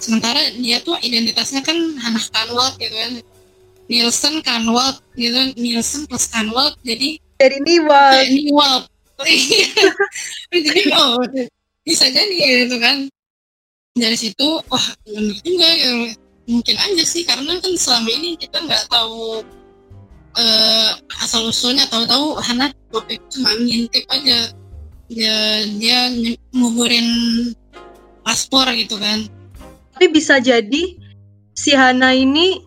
sementara 0.00 0.40
dia 0.56 0.80
tuh 0.80 0.96
identitasnya 1.00 1.60
kan 1.60 1.76
Hannah 2.00 2.24
Kanwalt 2.32 2.74
gitu 2.80 2.96
kan 2.96 3.12
Nielsen 3.92 4.40
Kanwalt 4.40 5.04
gitu 5.18 5.52
Nielsen 5.58 6.08
plus 6.08 6.32
Kanwalt 6.32 6.80
jadi 6.80 7.20
Dari 7.42 7.58
Niwal. 7.58 8.14
Niwalt 8.30 8.92
jadi 10.52 10.82
oh 10.94 11.22
bisa 11.82 12.06
jadi 12.10 12.34
gitu 12.66 12.76
kan. 12.78 13.06
Dari 13.92 14.16
situ 14.16 14.48
wah 14.70 14.86
benar 15.06 15.36
juga 15.42 15.68
ya. 15.68 15.90
Mungkin 16.42 16.74
aja 16.74 17.04
sih 17.06 17.22
karena 17.22 17.58
kan 17.62 17.72
selama 17.78 18.10
ini 18.10 18.34
kita 18.34 18.58
nggak 18.66 18.90
tahu 18.90 19.46
uh, 20.38 20.90
asal 21.22 21.50
usulnya. 21.50 21.86
Tahu-tahu 21.86 22.38
Hana 22.42 22.72
waktu 22.90 23.18
itu 23.18 23.26
cuma 23.38 23.50
ngintip 23.58 24.04
aja. 24.10 24.50
Dia 25.12 25.38
dia 25.78 25.98
nguburin 26.56 27.08
paspor 28.26 28.66
gitu 28.74 28.98
kan. 28.98 29.28
Tapi 29.94 30.06
bisa 30.10 30.40
jadi 30.42 30.98
si 31.52 31.76
Hana 31.76 32.16
ini 32.16 32.58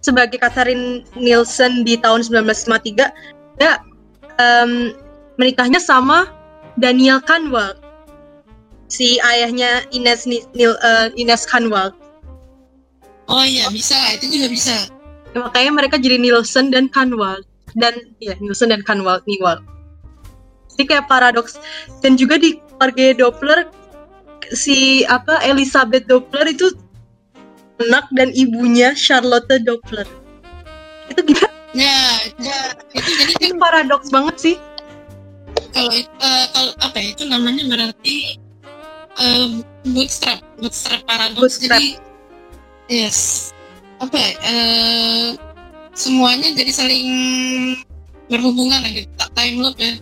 sebagai 0.00 0.36
Catherine 0.36 1.06
Nielsen 1.16 1.86
di 1.86 1.96
tahun 1.96 2.24
1953 2.28 3.56
dia 3.56 3.78
em, 4.40 4.94
menikahnya 5.38 5.78
sama 5.82 6.30
Daniel 6.78 7.22
Kanwal 7.22 7.78
si 8.90 9.18
ayahnya 9.22 9.86
Ines 9.90 10.26
Ni- 10.26 10.46
Nil, 10.54 10.74
eh, 10.82 11.10
Ines 11.18 11.46
Kanwal 11.46 11.94
oh 13.30 13.44
iya 13.44 13.68
bisa 13.72 13.96
itu 14.14 14.28
juga 14.40 14.48
bisa. 14.52 14.76
Makanya 15.34 15.72
mereka 15.74 15.98
jadi 15.98 16.14
Nielsen 16.14 16.70
dan 16.70 16.86
Kanwal 16.86 17.42
dan 17.74 17.98
ya 18.22 18.38
Nielsen 18.38 18.70
dan 18.70 18.86
Kanwal 18.86 19.18
Niwal 19.26 19.58
jadi 20.74 20.90
kayak 20.90 21.06
paradoks. 21.06 21.54
Dan 22.02 22.18
juga 22.18 22.34
di 22.34 22.58
keluarga 22.74 23.14
Doppler 23.14 23.70
si 24.50 25.06
apa 25.06 25.38
Elizabeth 25.46 26.10
Doppler 26.10 26.50
itu 26.50 26.74
anak 27.78 28.10
dan 28.18 28.34
ibunya 28.34 28.90
Charlotte 28.98 29.62
Doppler. 29.62 30.06
Itu 31.14 31.22
gimana 31.22 31.53
ya, 31.74 31.98
ya 32.38 32.58
itu 32.94 33.10
jadi 33.18 33.32
itu 33.36 33.54
paradoks 33.58 34.08
banget 34.14 34.36
sih. 34.38 34.56
Kalau 35.74 35.90
eh, 35.90 36.46
kalau 36.54 36.72
apa 36.78 36.96
ya 37.02 37.08
itu 37.12 37.22
namanya 37.26 37.62
berarti 37.66 38.38
eh, 39.18 39.46
bootstrap 39.90 40.38
bootstrap 40.62 41.02
Bootstrap. 41.34 41.78
jadi 41.82 41.98
yes. 42.86 43.50
Apa 43.98 44.14
ya 44.14 44.30
eh, 44.46 45.28
semuanya 45.94 46.54
jadi 46.54 46.70
saling 46.74 47.08
berhubungan 48.30 48.80
lah 48.82 48.90
gitu 48.90 49.10
tak 49.18 49.30
time 49.34 49.58
loop 49.62 49.76
ya. 49.78 49.94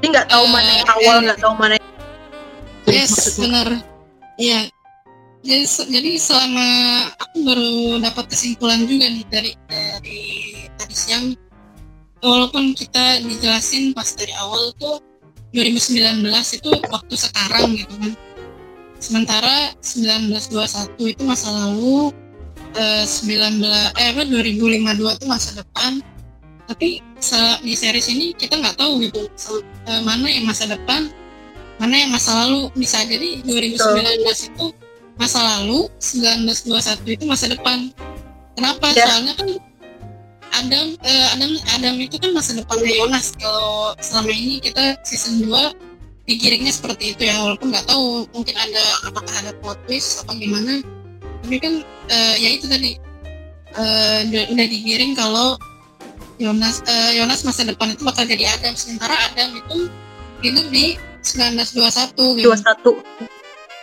Jadi 0.00 0.06
nggak 0.10 0.28
tahu 0.32 0.44
Eh, 0.48 0.50
mana 0.50 0.70
yang 0.74 0.88
awal 0.90 1.16
eh. 1.16 1.22
nggak 1.30 1.38
tahu 1.38 1.54
mana 1.54 1.74
yang 1.78 1.88
yes 2.90 3.38
benar. 3.38 3.68
Iya. 4.40 4.60
Jadi, 5.40 5.64
jadi 5.88 6.10
selama 6.20 6.66
aku 7.16 7.36
baru 7.48 7.72
dapat 8.04 8.28
kesimpulan 8.28 8.84
juga 8.84 9.08
nih 9.08 9.24
dari 9.32 9.52
tadi 10.90 10.98
siang 10.98 11.26
walaupun 12.18 12.74
kita 12.74 13.22
dijelasin 13.22 13.94
pas 13.94 14.10
dari 14.18 14.34
awal 14.42 14.74
tuh 14.74 14.98
2019 15.54 16.26
itu 16.58 16.70
waktu 16.90 17.14
sekarang 17.14 17.78
gitu 17.78 17.94
kan. 17.94 18.12
Sementara 18.98 19.70
1921 19.78 21.14
itu 21.14 21.22
masa 21.22 21.48
lalu 21.54 22.10
eh, 22.74 23.06
19 23.06 23.62
eh 24.02 24.06
apa 24.10 24.22
2052 24.26 25.14
itu 25.14 25.26
masa 25.30 25.62
depan. 25.62 26.02
Tapi 26.66 26.98
di 27.62 27.74
series 27.78 28.10
ini 28.10 28.34
kita 28.34 28.58
nggak 28.58 28.82
tahu 28.82 28.98
gitu 29.06 29.30
eh, 29.86 30.02
mana 30.02 30.26
yang 30.26 30.50
masa 30.50 30.66
depan 30.66 31.06
mana 31.78 31.94
yang 32.02 32.10
masa 32.10 32.34
lalu. 32.34 32.66
Bisa 32.74 33.06
jadi 33.06 33.46
2019 33.46 34.26
itu 34.26 34.66
masa 35.14 35.38
lalu 35.38 35.86
1921 36.02 37.14
itu 37.14 37.24
masa 37.30 37.46
depan. 37.46 37.94
Kenapa? 38.58 38.90
Ya. 38.92 39.06
soalnya 39.06 39.34
kan 39.38 39.69
Adam 40.56 40.98
eh, 41.00 41.26
Adam 41.36 41.50
Adam 41.78 41.94
itu 42.02 42.16
kan 42.18 42.30
masa 42.34 42.58
depannya 42.58 42.90
Yonas 42.90 43.34
kalau 43.38 43.94
selama 44.02 44.32
ini 44.34 44.58
kita 44.58 44.98
season 45.06 45.46
2 45.46 45.90
digiringnya 46.30 46.70
seperti 46.70 47.18
itu 47.18 47.26
ya 47.26 47.34
walaupun 47.42 47.74
nggak 47.74 47.86
tahu 47.90 48.26
mungkin 48.30 48.54
ada 48.54 48.84
apakah 49.10 49.34
ada 49.42 49.50
plot 49.58 49.78
twist 49.90 50.22
apa 50.22 50.38
gimana 50.38 50.78
tapi 51.42 51.56
kan 51.58 51.74
eh, 52.12 52.34
ya 52.38 52.48
itu 52.54 52.70
tadi 52.70 52.94
eh, 53.74 54.18
udah, 54.30 54.44
udah 54.54 54.66
digiring 54.70 55.12
kalau 55.18 55.58
Yonas 56.38 56.86
eh, 56.86 57.18
Yonas 57.18 57.42
masa 57.42 57.66
depan 57.66 57.92
itu 57.92 58.06
bakal 58.06 58.24
jadi 58.30 58.46
Adam 58.58 58.78
sementara 58.78 59.12
Adam 59.32 59.58
itu 59.58 59.90
hidup 60.40 60.66
di 60.72 60.96
1921 61.26 62.40
gitu. 62.40 62.48
21 62.48 62.96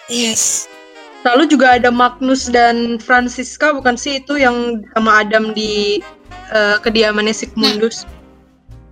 Yes. 0.07 0.71
lalu 1.27 1.51
juga 1.51 1.75
ada 1.75 1.91
Magnus 1.91 2.47
dan 2.47 2.95
Francisca 3.03 3.75
bukan 3.75 3.99
sih 3.99 4.23
itu 4.23 4.39
yang 4.39 4.79
sama 4.95 5.27
Adam 5.27 5.51
di 5.51 5.99
eh, 6.51 6.77
kediamannya 6.81 7.33
Sigmundus 7.33 8.07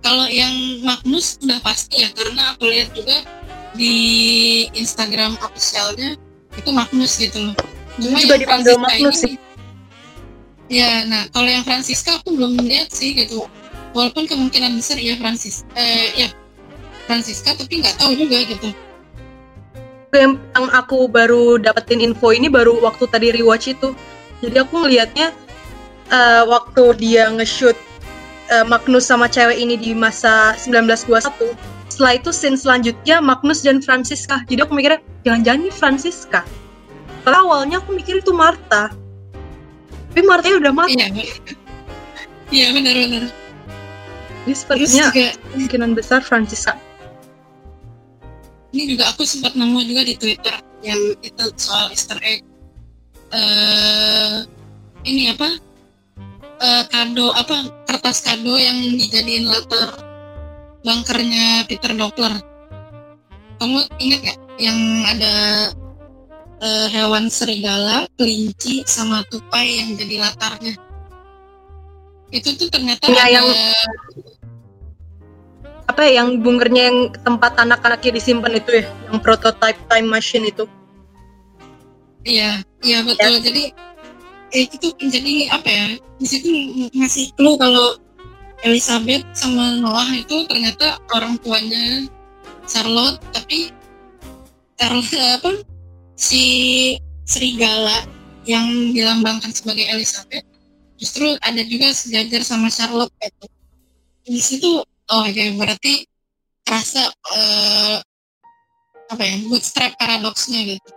Kalau 0.00 0.30
yang 0.30 0.54
Magnus 0.86 1.34
udah 1.42 1.58
pasti 1.66 2.06
ya 2.06 2.08
karena 2.14 2.54
aku 2.54 2.70
lihat 2.70 2.94
juga 2.94 3.26
di 3.74 3.94
Instagram 4.72 5.34
officialnya 5.42 6.14
itu 6.54 6.70
Magnus 6.70 7.18
gitu 7.18 7.50
loh. 7.50 7.56
Cuma 7.98 8.16
juga 8.22 8.38
dipanggil 8.38 8.76
Francisca 8.78 8.86
Magnus 8.86 9.18
ini- 9.26 9.40
Ya, 10.66 11.06
nah 11.06 11.26
kalau 11.30 11.46
yang 11.46 11.62
Francisca 11.62 12.18
aku 12.18 12.34
belum 12.34 12.58
lihat 12.58 12.90
sih 12.90 13.14
gitu. 13.14 13.46
Walaupun 13.94 14.26
kemungkinan 14.26 14.74
besar 14.78 14.98
ya 14.98 15.14
Francis, 15.18 15.62
eh 15.74 16.10
ya 16.14 16.28
Francisca 17.06 17.54
tapi 17.54 17.82
nggak 17.82 17.96
tahu 17.98 18.14
juga 18.14 18.42
gitu. 18.46 18.70
yang, 20.14 20.38
yang 20.56 20.66
aku 20.72 21.06
baru 21.06 21.60
dapetin 21.60 22.00
info 22.00 22.32
ini 22.32 22.48
baru 22.48 22.80
waktu 22.80 23.04
tadi 23.04 23.36
rewatch 23.36 23.68
itu 23.68 23.92
jadi 24.40 24.64
aku 24.64 24.80
ngelihatnya 24.80 25.28
eh, 26.12 26.42
waktu 26.46 26.84
dia 26.98 27.30
nge-shoot 27.32 27.76
eh, 28.52 28.64
Magnus 28.66 29.06
sama 29.08 29.26
cewek 29.26 29.58
ini 29.58 29.74
di 29.78 29.92
masa 29.94 30.54
1921 30.58 31.26
setelah 31.86 32.12
itu 32.18 32.30
scene 32.34 32.58
selanjutnya 32.58 33.22
Magnus 33.22 33.62
dan 33.64 33.80
Francisca 33.80 34.42
jadi 34.46 34.66
aku 34.66 34.74
mikirnya 34.76 35.00
jangan-jangan 35.24 35.60
ini 35.64 35.72
Francisca 35.72 36.40
karena 37.24 37.38
awalnya 37.42 37.76
aku 37.82 37.96
mikir 37.96 38.20
itu 38.20 38.30
Martha 38.34 38.92
tapi 40.12 40.22
Martha 40.24 40.48
udah 40.48 40.72
mati 40.72 40.96
Iya. 40.96 41.08
Iya 42.46 42.66
benar-benar. 42.78 43.26
jadi 43.26 44.46
Terus 44.46 44.58
sepertinya 44.62 45.04
juga 45.10 45.26
kemungkinan 45.50 45.90
besar 45.98 46.20
Francisca 46.22 46.78
ini 48.76 48.92
juga 48.92 49.08
aku 49.08 49.24
sempat 49.24 49.56
nemu 49.56 49.78
juga 49.88 50.02
di 50.04 50.14
Twitter 50.20 50.56
yang 50.84 51.00
itu 51.24 51.44
soal 51.56 51.88
Easter 51.88 52.20
egg. 52.20 52.44
eh 53.32 54.44
ini 55.08 55.32
apa? 55.32 55.56
Eh, 56.56 56.84
kado 56.88 57.36
apa 57.36 57.68
kertas 57.84 58.24
kado 58.24 58.56
yang 58.56 58.80
dijadiin 58.96 59.44
latar 59.44 59.92
bunkernya 60.80 61.68
Peter 61.68 61.92
Doppler. 61.92 62.32
Kamu 63.60 63.84
ingat 64.00 64.20
nggak 64.24 64.38
yang 64.56 64.78
ada 65.04 65.34
eh, 66.56 66.88
hewan 66.96 67.28
serigala, 67.28 68.08
kelinci, 68.16 68.80
sama 68.88 69.20
tupai 69.28 69.84
yang 69.84 70.00
jadi 70.00 70.16
latarnya? 70.24 70.72
Itu 72.32 72.56
tuh 72.56 72.72
ternyata 72.72 73.04
Iya, 73.04 73.20
ada 73.20 73.28
yang- 73.28 73.52
apa 75.86 76.00
ya 76.08 76.24
yang 76.24 76.40
bunkernya 76.40 76.82
yang 76.90 76.98
tempat 77.22 77.52
anak-anaknya 77.60 78.16
disimpan 78.18 78.58
itu 78.58 78.82
ya 78.82 78.84
yang 79.06 79.20
prototype 79.22 79.78
time 79.86 80.08
machine 80.10 80.48
itu 80.48 80.64
Iya, 82.26 82.58
iya 82.82 82.98
betul. 83.06 83.38
Jadi 83.38 83.70
eh, 84.56 84.64
itu 84.64 84.88
jadi 84.96 85.52
apa 85.52 85.68
ya? 85.68 85.86
Di 86.16 86.26
situ 86.26 86.48
ngasih 86.96 87.36
clue 87.36 87.60
kalau 87.60 88.00
Elizabeth 88.64 89.22
sama 89.36 89.76
Noah 89.76 90.08
itu 90.16 90.48
ternyata 90.48 90.96
orang 91.12 91.36
tuanya 91.44 92.08
Charlotte, 92.64 93.20
tapi 93.36 93.68
Charlotte 94.80 95.12
apa 95.36 95.52
si 96.16 96.44
serigala 97.28 98.08
yang 98.48 98.96
dilambangkan 98.96 99.52
sebagai 99.52 99.84
Elizabeth 99.92 100.46
justru 100.96 101.36
ada 101.44 101.60
juga 101.68 101.92
sejajar 101.92 102.40
sama 102.40 102.72
Charlotte 102.72 103.12
itu. 103.20 103.46
Di 104.26 104.40
situ 104.40 104.70
oh 104.82 105.26
ya 105.28 105.52
berarti 105.52 106.08
rasa 106.66 107.12
eh, 107.12 107.96
apa 109.06 109.22
ya 109.22 109.36
bootstrap 109.46 109.92
paradoksnya 110.00 110.64
gitu. 110.64 110.90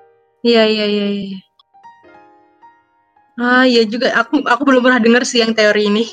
Iya 0.47 0.63
iya 0.65 0.85
iya. 0.87 1.07
iya. 1.11 1.39
Ah 3.39 3.63
iya 3.63 3.87
juga. 3.87 4.11
Aku 4.19 4.43
aku 4.43 4.61
belum 4.67 4.83
pernah 4.83 4.99
dengar 4.99 5.23
sih 5.23 5.39
yang 5.39 5.55
teori 5.55 5.87
ini. 5.87 6.05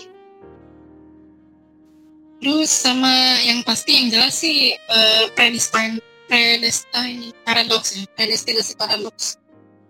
Terus 2.39 2.71
sama 2.71 3.11
yang 3.43 3.67
pasti 3.67 3.99
yang 3.99 4.07
jelas 4.15 4.39
sih 4.39 4.79
eh, 4.79 5.25
predestined 5.35 5.99
predestinasi 6.31 7.35
paradox 7.43 7.83
ya. 7.99 8.07
Predestinasi 8.15 8.73
paradox 8.79 9.43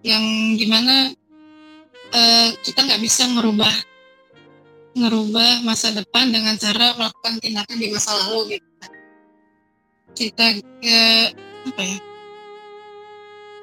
yang 0.07 0.22
gimana 0.55 1.12
uh, 2.14 2.49
kita 2.62 2.87
nggak 2.87 3.03
bisa 3.03 3.27
ngerubah 3.27 3.75
ngerubah 4.96 5.66
masa 5.66 5.90
depan 5.92 6.31
dengan 6.31 6.55
cara 6.57 6.94
melakukan 6.94 7.42
tindakan 7.42 7.77
di 7.77 7.88
masa 7.90 8.14
lalu 8.14 8.57
gitu. 8.57 8.68
Kita 10.16 10.46
uh, 10.62 11.27
apa 11.75 11.83
ya? 11.83 11.99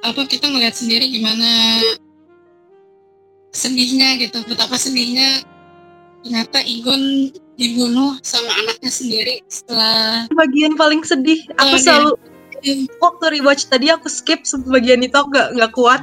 Apa 0.04 0.22
kita 0.28 0.52
ngelihat 0.52 0.76
sendiri 0.76 1.08
gimana 1.10 1.80
sedihnya 3.54 4.18
gitu. 4.20 4.42
Betapa 4.50 4.76
sedihnya 4.76 5.46
ternyata 6.24 6.60
Igon 6.66 7.30
dibunuh 7.60 8.18
sama 8.26 8.50
anaknya 8.50 8.89
sendiri 8.89 9.36
setelah 9.46 10.26
bagian 10.34 10.74
paling 10.74 11.04
sedih 11.06 11.38
aku 11.62 11.76
oh, 11.78 11.82
selalu 11.84 12.12
ya. 12.63 12.74
waktu 12.98 13.26
rewatch 13.38 13.70
tadi 13.70 13.94
aku 13.94 14.10
skip 14.10 14.42
bagian 14.66 15.04
itu 15.06 15.13
aku 15.13 15.30
gak, 15.36 15.54
gak 15.54 15.72
kuat. 15.76 16.02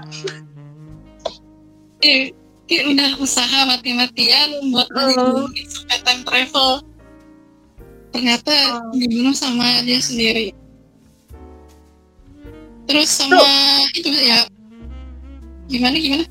Eh, 2.00 2.32
eh, 2.70 2.82
udah 2.86 3.18
usaha 3.20 3.66
mati-matian 3.66 4.70
buat 4.72 4.88
sampai 4.92 5.98
time 6.06 6.22
travel. 6.22 6.70
Ternyata 8.14 8.54
uh. 8.78 8.94
dibunuh 8.94 9.34
sama 9.34 9.84
dia 9.84 10.00
sendiri. 10.00 10.54
Terus 12.88 13.08
sama 13.10 13.40
itu, 13.94 14.08
itu 14.08 14.20
ya. 14.22 14.40
Gimana 15.70 15.96
gimana 15.96 16.24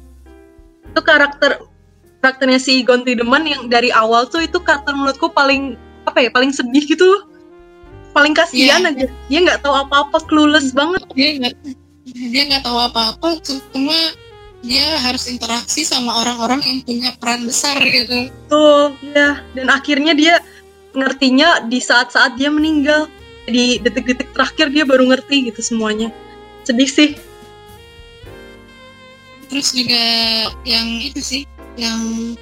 itu 0.90 1.02
karakter 1.06 1.62
karakternya 2.20 2.60
si 2.60 2.84
Gon 2.84 3.08
Tiedemann 3.08 3.48
yang 3.48 3.72
dari 3.72 3.94
awal 3.96 4.28
tuh 4.28 4.44
itu 4.44 4.60
karakter 4.60 4.92
menurutku 4.92 5.32
paling 5.32 5.80
apa 6.04 6.20
ya 6.26 6.30
paling 6.34 6.52
sedih 6.52 6.84
gitu 6.84 7.06
loh. 7.06 7.24
Paling 8.12 8.34
kasihan 8.34 8.84
yeah. 8.84 8.92
aja. 8.92 9.08
Dia 9.30 9.40
nggak 9.46 9.62
tahu 9.64 9.76
apa-apa 9.76 10.18
clueless 10.28 10.74
banget. 10.76 11.06
Dia 11.14 11.30
nggak 11.40 11.54
dia 12.10 12.42
nggak 12.50 12.64
tahu 12.66 12.78
apa-apa 12.90 13.38
cuma 13.46 13.98
dia 14.60 14.84
harus 15.00 15.30
interaksi 15.30 15.88
sama 15.88 16.12
orang-orang 16.26 16.60
yang 16.66 16.80
punya 16.84 17.10
peran 17.22 17.48
besar 17.48 17.80
gitu. 17.86 18.34
Tuh 18.52 18.92
ya 19.16 19.40
dan 19.56 19.68
akhirnya 19.72 20.12
dia 20.18 20.44
ngertinya 20.98 21.70
di 21.70 21.80
saat-saat 21.80 22.36
dia 22.36 22.52
meninggal. 22.52 23.08
Di 23.50 23.82
detik-detik 23.82 24.30
terakhir 24.36 24.70
dia 24.70 24.86
baru 24.86 25.10
ngerti 25.10 25.50
gitu 25.50 25.62
semuanya. 25.64 26.14
Sedih 26.68 26.86
sih 26.86 27.18
terus 29.50 29.74
juga 29.74 30.04
yang 30.64 30.88
itu 31.02 31.20
sih 31.20 31.44
yang 31.76 32.34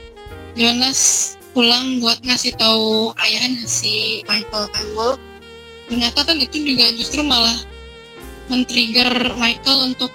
Jonas 0.59 1.33
pulang 1.57 2.03
buat 2.03 2.21
ngasih 2.21 2.53
tahu 2.59 3.15
ayahnya 3.17 3.65
si 3.65 4.21
Michael 4.29 4.69
Campbell. 4.69 5.17
Ternyata 5.87 6.19
kan 6.27 6.37
itu 6.37 6.57
juga 6.61 6.85
justru 6.93 7.23
malah 7.23 7.57
men-trigger 8.51 9.33
Michael 9.39 9.95
untuk 9.95 10.11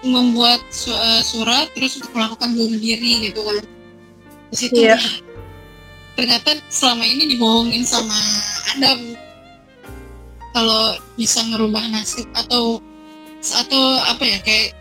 membuat 0.00 0.64
su 0.72 0.88
uh, 0.88 1.20
surat 1.20 1.68
terus 1.76 2.00
untuk 2.00 2.10
melakukan 2.16 2.56
bunuh 2.56 2.80
diri 2.80 3.28
gitu 3.28 3.38
kan. 3.44 3.62
Di 4.50 4.56
situ 4.56 4.80
yeah. 4.82 4.98
ternyata 6.16 6.58
selama 6.72 7.04
ini 7.04 7.36
dibohongin 7.36 7.84
sama 7.84 8.16
Adam. 8.74 9.14
Kalau 10.50 10.98
bisa 11.14 11.38
ngerubah 11.46 11.86
nasib 11.94 12.26
atau 12.34 12.82
atau 13.38 13.82
apa 14.10 14.24
ya 14.26 14.38
kayak 14.42 14.79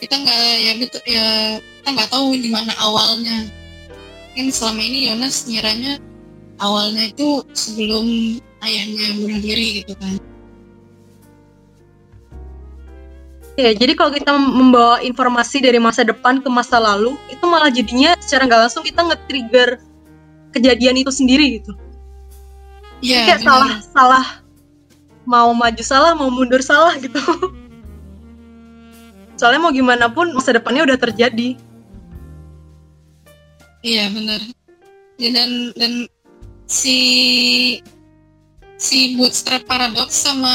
kita 0.00 0.14
nggak 0.16 0.44
ya 0.64 0.72
betul 0.80 1.02
ya 1.04 1.26
kita 1.60 1.88
nggak 1.92 2.10
tahu 2.10 2.26
di 2.40 2.48
mana 2.48 2.72
awalnya 2.80 3.46
kan 4.32 4.46
selama 4.48 4.80
ini 4.80 5.12
Yonas 5.12 5.44
nyiranya 5.44 6.00
awalnya 6.56 7.12
itu 7.12 7.44
sebelum 7.52 8.40
ayahnya 8.64 9.06
bunuh 9.20 9.40
diri 9.40 9.84
gitu 9.84 9.94
kan 10.00 10.16
Ya, 13.58 13.76
jadi 13.76 13.92
kalau 13.92 14.08
kita 14.08 14.32
membawa 14.40 15.04
informasi 15.04 15.60
dari 15.60 15.76
masa 15.76 16.00
depan 16.00 16.40
ke 16.40 16.48
masa 16.48 16.80
lalu, 16.80 17.12
itu 17.28 17.44
malah 17.44 17.68
jadinya 17.68 18.16
secara 18.16 18.48
nggak 18.48 18.60
langsung 18.64 18.80
kita 18.80 19.04
nge-trigger 19.04 19.76
kejadian 20.56 20.96
itu 21.04 21.12
sendiri 21.12 21.60
gitu. 21.60 21.76
Iya. 23.04 23.36
Kayak 23.36 23.44
salah, 23.44 23.72
salah, 23.92 24.26
mau 25.28 25.52
maju 25.52 25.82
salah, 25.84 26.16
mau 26.16 26.32
mundur 26.32 26.64
salah 26.64 26.96
gitu. 26.96 27.20
soalnya 29.40 29.64
mau 29.64 29.72
gimana 29.72 30.12
pun 30.12 30.36
masa 30.36 30.52
depannya 30.52 30.84
udah 30.84 31.00
terjadi. 31.00 31.56
Iya 33.80 34.12
benar. 34.12 34.40
Ya, 35.16 35.32
dan 35.32 35.72
dan 35.72 35.92
si 36.68 36.98
si 38.76 39.16
bootstrap 39.16 39.64
paradox 39.64 40.12
sama 40.12 40.52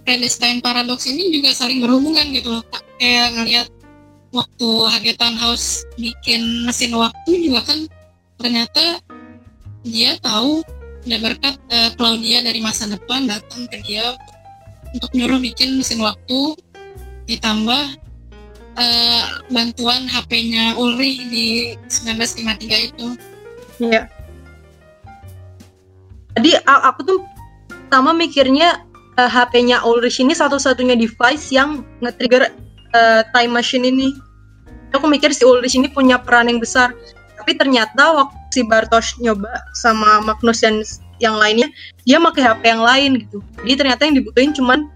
Predestine 0.00 0.64
paradox 0.64 1.04
ini 1.04 1.28
juga 1.28 1.52
saling 1.52 1.84
berhubungan 1.84 2.32
gitu 2.32 2.56
loh 2.56 2.64
kayak 2.96 3.36
ngeliat 3.36 3.68
waktu 4.32 4.68
Hagetan 4.88 5.36
House 5.36 5.84
bikin 6.00 6.64
mesin 6.64 6.96
waktu 6.96 7.30
juga 7.36 7.60
kan 7.68 7.84
ternyata 8.40 9.04
dia 9.84 10.16
tahu 10.24 10.64
udah 11.04 11.18
berkat 11.20 11.54
uh, 11.68 11.92
Claudia 12.00 12.40
dari 12.40 12.64
masa 12.64 12.88
depan 12.88 13.28
datang 13.28 13.68
ke 13.68 13.80
dia 13.84 14.16
untuk 14.96 15.12
nyuruh 15.12 15.40
bikin 15.40 15.80
mesin 15.80 16.00
waktu 16.00 16.56
ditambah 17.30 17.82
uh, 18.74 19.24
bantuan 19.54 20.10
HP-nya 20.10 20.74
Ulrich 20.74 21.22
di 21.30 21.78
1953 21.86 22.90
itu. 22.90 23.06
Iya. 23.80 24.10
Jadi 26.34 26.50
aku 26.66 27.00
tuh 27.06 27.18
pertama 27.70 28.14
mikirnya 28.14 28.82
uh, 29.18 29.26
eh, 29.26 29.30
HP-nya 29.30 29.86
Ulrich 29.86 30.18
ini 30.18 30.34
satu-satunya 30.34 30.98
device 30.98 31.54
yang 31.54 31.86
nge-trigger 32.02 32.50
uh, 32.94 33.22
time 33.30 33.52
machine 33.54 33.86
ini. 33.86 34.14
Aku 34.90 35.06
mikir 35.06 35.30
si 35.30 35.46
Ulrich 35.46 35.78
ini 35.78 35.86
punya 35.86 36.18
peran 36.18 36.50
yang 36.50 36.58
besar. 36.58 36.90
Tapi 37.38 37.54
ternyata 37.54 38.10
waktu 38.14 38.36
si 38.50 38.66
Bartosz 38.66 39.14
nyoba 39.22 39.48
sama 39.78 40.18
Magnus 40.26 40.66
dan 40.66 40.82
yang 41.22 41.38
lainnya, 41.38 41.70
dia 42.02 42.18
pakai 42.18 42.42
HP 42.42 42.62
yang 42.66 42.82
lain 42.82 43.10
gitu. 43.22 43.38
Jadi 43.62 43.74
ternyata 43.78 44.00
yang 44.08 44.16
dibutuhin 44.18 44.50
cuman 44.56 44.88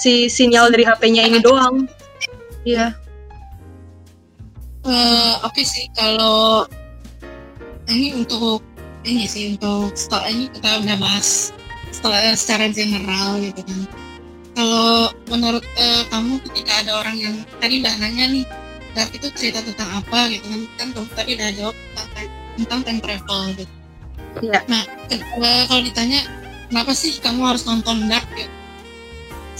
si 0.00 0.32
sinyal 0.32 0.72
dari 0.72 0.88
HP-nya 0.88 1.28
ini 1.28 1.38
doang. 1.44 1.84
Iya. 2.64 2.96
Uh, 4.80 5.36
Oke 5.44 5.60
okay 5.60 5.64
sih 5.68 5.84
kalau 5.92 6.64
ini 7.92 8.16
untuk 8.16 8.64
ini 9.04 9.28
sih 9.28 9.56
untuk 9.56 9.92
setelah 9.92 10.32
ini 10.32 10.48
kita 10.48 10.80
udah 10.80 10.96
bahas 10.96 11.52
setelah, 11.92 12.32
secara 12.32 12.72
general 12.72 13.36
gitu 13.44 13.60
kan. 13.60 13.80
Kalau 14.56 15.12
menurut 15.28 15.64
uh, 15.76 16.02
kamu 16.08 16.40
ketika 16.50 16.72
ada 16.80 16.92
orang 17.04 17.16
yang 17.20 17.34
tadi 17.60 17.84
udah 17.84 17.94
nanya 18.00 18.24
nih, 18.28 18.44
Dark 18.96 19.12
itu 19.14 19.28
cerita 19.36 19.60
tentang 19.62 20.00
apa 20.00 20.32
gitu 20.32 20.46
kan? 20.48 20.60
Kan 20.80 20.88
kamu 20.96 21.08
tadi 21.12 21.30
udah 21.36 21.50
jawab 21.54 21.76
tentang 21.76 22.28
tentang 22.56 22.80
time 22.84 23.00
travel 23.04 23.42
gitu. 23.56 23.74
Iya. 24.40 24.60
Nah, 24.68 24.82
uh, 25.12 25.62
kalau 25.68 25.82
ditanya 25.84 26.20
kenapa 26.72 26.92
sih 26.96 27.20
kamu 27.20 27.40
harus 27.52 27.68
nonton 27.68 28.08
Dark 28.08 28.26
gitu? 28.32 28.59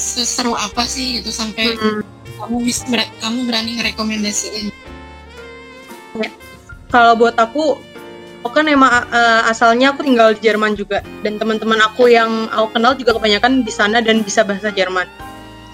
Seseru 0.01 0.57
apa 0.57 0.89
sih 0.89 1.21
gitu 1.21 1.29
sampai 1.29 1.77
hmm. 1.77 2.01
kamu 2.41 2.57
bisa 2.65 2.89
kamu 3.21 3.45
berani 3.45 3.77
ngerekomendasiin 3.77 4.73
ya. 6.17 6.31
kalau 6.89 7.13
buat 7.21 7.37
aku 7.37 7.77
aku 8.41 8.55
kan 8.57 8.65
emang 8.65 8.89
uh, 9.13 9.45
asalnya 9.45 9.93
aku 9.93 10.01
tinggal 10.01 10.33
di 10.33 10.41
Jerman 10.41 10.73
juga 10.73 11.05
dan 11.21 11.37
teman-teman 11.37 11.85
aku 11.85 12.09
yang 12.09 12.49
aku 12.49 12.73
kenal 12.73 12.97
juga 12.97 13.13
kebanyakan 13.21 13.61
di 13.61 13.69
sana 13.69 14.01
dan 14.01 14.25
bisa 14.25 14.41
bahasa 14.41 14.73
Jerman 14.73 15.05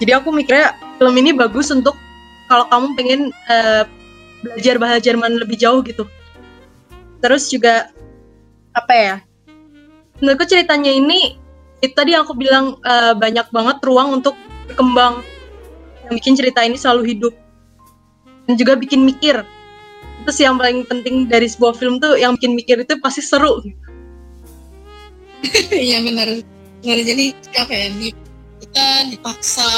jadi 0.03 0.19
aku 0.19 0.35
mikirnya 0.35 0.75
film 0.99 1.15
ini 1.15 1.31
bagus 1.31 1.71
untuk 1.71 1.95
kalau 2.51 2.67
kamu 2.67 2.87
pengen 2.99 3.21
uh, 3.47 3.87
belajar 4.43 4.75
bahasa 4.75 4.99
Jerman 4.99 5.39
lebih 5.39 5.55
jauh 5.55 5.79
gitu 5.87 6.03
terus 7.23 7.47
juga 7.47 7.95
apa 8.75 8.93
ya 8.93 9.15
menurutku 10.19 10.45
ceritanya 10.45 10.91
ini 10.91 11.46
itu 11.77 11.93
tadi 11.93 12.17
aku 12.17 12.33
bilang 12.33 12.81
uh, 12.81 13.13
banyak 13.13 13.47
banget 13.53 13.77
ruang 13.85 14.21
untuk 14.21 14.33
berkembang. 14.69 15.21
Yang 16.09 16.13
bikin 16.23 16.33
cerita 16.39 16.59
ini 16.65 16.77
selalu 16.79 17.03
hidup. 17.13 17.33
Dan 18.49 18.57
juga 18.57 18.73
bikin 18.79 19.05
mikir. 19.05 19.45
Itu 20.23 20.31
sih 20.33 20.47
yang 20.47 20.57
paling 20.57 20.87
penting 20.89 21.29
dari 21.29 21.45
sebuah 21.45 21.77
film 21.77 22.01
tuh 22.01 22.17
yang 22.17 22.33
bikin 22.39 22.57
mikir 22.57 22.81
itu 22.81 22.97
pasti 22.99 23.21
seru. 23.21 23.61
Iya 25.69 26.01
benar. 26.01 26.41
Benar. 26.81 26.97
Jadi 27.05 27.29
apa 27.53 27.69
ya 27.69 27.87
di, 27.93 28.09
kita 28.65 28.85
dipaksa 29.13 29.69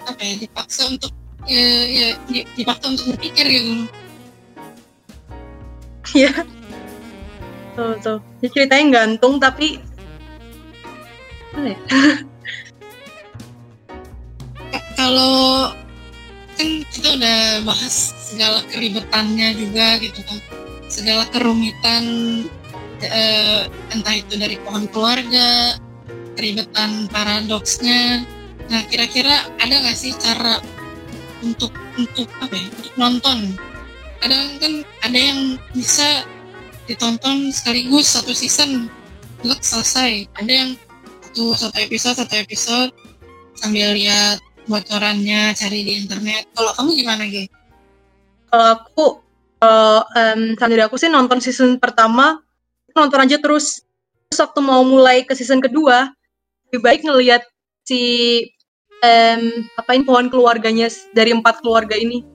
apa 0.00 0.20
ya 0.24 0.34
dipaksa 0.40 0.88
untuk 0.88 1.12
ya, 1.44 1.64
ya 1.92 2.08
dipaksa 2.56 2.88
untuk 2.88 3.04
berpikir 3.14 3.44
gitu. 3.52 3.84
Iya. 6.16 6.32
tuh 7.76 7.92
tuh. 8.00 8.18
Jadi 8.40 8.50
ceritanya 8.56 9.04
gantung 9.04 9.36
tapi 9.36 9.76
kalau 14.94 15.74
kan 16.54 16.68
kita 16.92 17.08
udah 17.16 17.40
bahas 17.64 18.12
segala 18.20 18.60
keribetannya 18.68 19.56
juga 19.56 19.98
gitu 19.98 20.20
kan. 20.22 20.38
Segala 20.90 21.24
kerumitan 21.32 22.04
eh, 23.00 23.66
entah 23.90 24.14
itu 24.14 24.36
dari 24.36 24.60
pohon 24.60 24.86
keluarga 24.92 25.74
keteribatan 26.32 27.08
paradoksnya. 27.10 28.22
Nah 28.70 28.82
kira-kira 28.86 29.50
ada 29.58 29.74
nggak 29.74 29.96
sih 29.98 30.14
cara 30.20 30.60
untuk 31.42 31.72
untuk 31.96 32.28
apa 32.38 32.54
ya 32.54 32.66
untuk 32.70 32.94
nonton? 33.00 33.38
Kadang 34.20 34.46
kan 34.60 34.72
ada 35.00 35.18
yang 35.18 35.56
bisa 35.72 36.28
ditonton 36.84 37.50
sekaligus 37.50 38.14
satu 38.14 38.36
season 38.36 38.92
selesai. 39.64 40.28
Ada 40.36 40.52
yang 40.52 40.70
satu 41.30 41.54
satu 41.54 41.78
episode 41.78 42.16
satu 42.18 42.34
episode 42.42 42.90
sambil 43.54 43.94
lihat 43.94 44.42
bocorannya 44.66 45.54
cari 45.54 45.86
di 45.86 45.92
internet 46.02 46.50
kalau 46.58 46.74
kamu 46.74 46.90
gimana 46.98 47.22
Ge? 47.30 47.46
Kalau 48.50 48.66
aku, 48.74 49.06
kalau 49.62 50.02
um, 50.10 50.58
dari 50.58 50.82
aku 50.82 50.98
sih 50.98 51.06
nonton 51.06 51.38
season 51.38 51.78
pertama, 51.78 52.42
nonton 52.98 53.22
aja 53.22 53.38
terus. 53.38 53.78
Terus 54.26 54.42
waktu 54.42 54.58
mau 54.58 54.82
mulai 54.82 55.22
ke 55.22 55.38
season 55.38 55.62
kedua, 55.62 56.10
lebih 56.66 56.82
baik 56.82 57.06
ngelihat 57.06 57.46
si 57.86 58.02
um, 59.06 59.54
apain 59.78 60.02
pohon 60.02 60.26
keluarganya 60.34 60.90
dari 61.14 61.30
empat 61.30 61.62
keluarga 61.62 61.94
ini. 61.94 62.26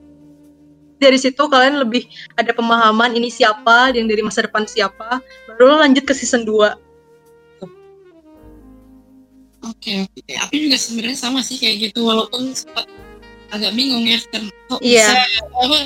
Dari 0.96 1.20
situ 1.20 1.52
kalian 1.52 1.84
lebih 1.84 2.08
ada 2.40 2.56
pemahaman 2.56 3.12
ini 3.12 3.28
siapa, 3.28 3.92
yang 3.92 4.08
dari 4.08 4.24
masa 4.24 4.48
depan 4.48 4.64
siapa, 4.64 5.20
baru 5.52 5.84
lanjut 5.84 6.08
ke 6.08 6.16
season 6.16 6.48
2. 6.48 6.85
Oke, 9.72 10.06
oke. 10.06 10.32
Aku 10.46 10.54
juga 10.54 10.76
sebenarnya 10.78 11.18
sama 11.18 11.40
sih 11.42 11.56
kayak 11.58 11.90
gitu, 11.90 12.06
walaupun 12.06 12.54
sempat 12.54 12.86
agak 13.50 13.72
bingung 13.74 14.02
ya 14.06 14.18
kan 14.30 14.42
kok 14.70 14.80
Iya. 14.82 15.06
bisa 15.06 15.22
apa? 15.54 15.78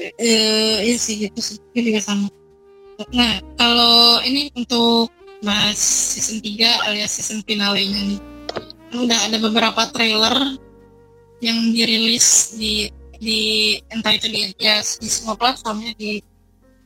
Eh, 0.00 0.76
iya 0.90 0.96
sih 0.98 1.14
gitu 1.28 1.38
sih, 1.40 1.56
juga 1.72 2.00
sama. 2.02 2.26
Nah, 3.14 3.38
kalau 3.58 4.22
ini 4.22 4.50
untuk 4.54 5.10
bahas 5.42 5.78
season 5.78 6.40
3 6.40 6.82
alias 6.88 7.14
season 7.14 7.42
finalenya 7.46 8.00
nih, 8.00 8.20
kan 8.90 8.96
udah 9.02 9.18
ada 9.28 9.36
beberapa 9.38 9.82
trailer 9.92 10.56
yang 11.42 11.58
dirilis 11.74 12.56
di 12.56 12.88
di 13.18 13.40
entah 13.92 14.14
itu 14.14 14.26
di 14.30 14.50
ya 14.58 14.82
di 14.82 15.08
semua 15.08 15.34
platformnya 15.38 15.94
di 15.94 16.18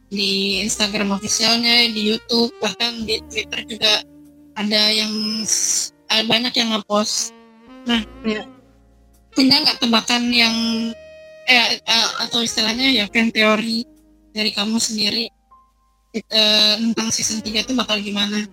di 0.09 0.61
Instagram 0.64 1.12
officialnya, 1.16 1.85
di 1.93 2.12
YouTube, 2.12 2.53
bahkan 2.64 3.05
di 3.05 3.20
Twitter 3.29 3.61
juga 3.68 4.01
ada 4.59 4.82
yang 4.90 5.12
ada 6.11 6.22
banyak 6.26 6.52
yang 6.59 6.74
ngepost. 6.74 7.30
Nah, 7.86 8.02
Iya. 8.26 8.42
punya 9.32 9.62
nggak 9.62 9.78
tebakan 9.78 10.34
yang 10.34 10.56
eh 11.46 11.78
eh, 11.78 12.09
atau 12.26 12.42
istilahnya 12.42 12.90
ya 12.90 13.04
fan 13.09 13.30
teori 13.30 13.86
dari 14.34 14.50
kamu 14.50 14.82
sendiri 14.82 15.30
eh, 16.12 16.74
tentang 16.74 17.09
season 17.14 17.38
3 17.40 17.62
itu 17.62 17.72
bakal 17.78 18.02
gimana? 18.02 18.44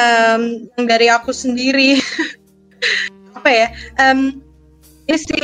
Em, 0.00 0.70
yang 0.78 0.86
dari 0.88 1.12
aku 1.12 1.28
sendiri 1.34 2.00
apa 3.36 3.50
ya 3.52 3.68
em, 4.00 4.40
ini 5.04 5.18
si 5.20 5.36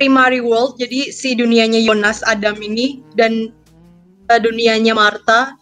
Primary 0.00 0.42
World 0.42 0.82
jadi 0.82 1.14
si 1.14 1.38
dunianya 1.38 1.78
Jonas 1.86 2.26
Adam 2.26 2.58
ini 2.58 2.98
dan 3.14 3.54
eh, 4.32 4.40
dunianya 4.42 4.98
Martha 4.98 5.54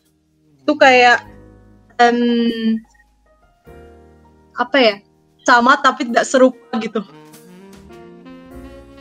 itu 0.64 0.72
kayak 0.80 1.26
em, 2.00 2.18
apa 4.54 4.76
ya 4.76 4.94
sama 5.42 5.76
tapi 5.76 6.04
tidak 6.04 6.24
serupa 6.24 6.56
gitu 6.76 7.00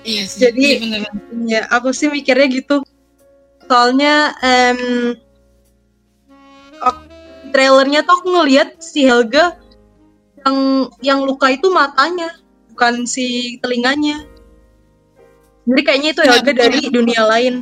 Iya 0.01 0.23
sih. 0.25 0.39
Jadi- 0.39 0.63
iya 0.63 0.75
bener. 0.79 1.01
ya 1.45 1.61
aku 1.69 1.91
sih 1.91 2.07
mikirnya 2.07 2.47
gitu 2.49 2.79
soalnya 3.65 4.31
em, 4.39 4.79
ak- 6.79 7.07
trailernya 7.51 8.01
tuh 8.01 8.15
aku 8.15 8.27
ngelihat 8.31 8.79
si 8.79 9.03
Helga 9.03 9.59
yang 10.39 10.57
yang 11.01 11.19
luka 11.21 11.51
itu 11.51 11.67
matanya 11.69 12.31
bukan 12.71 13.03
si 13.03 13.59
telinganya 13.59 14.23
jadi 15.67 15.81
kayaknya 15.83 16.09
itu 16.09 16.21
Ya, 16.23 16.29
Helga 16.31 16.43
betul. 16.47 16.61
dari 16.63 16.79
dunia 16.89 17.21
lain 17.27 17.53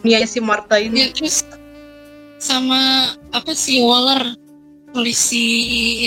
dunia 0.00 0.24
si 0.24 0.40
Martha 0.40 0.80
ini 0.80 0.96
Ya, 0.98 1.08
terus 1.12 1.44
sama 2.38 2.80
apa 3.30 3.52
sih 3.52 3.78
Waller 3.78 4.32
polisi 4.96 5.44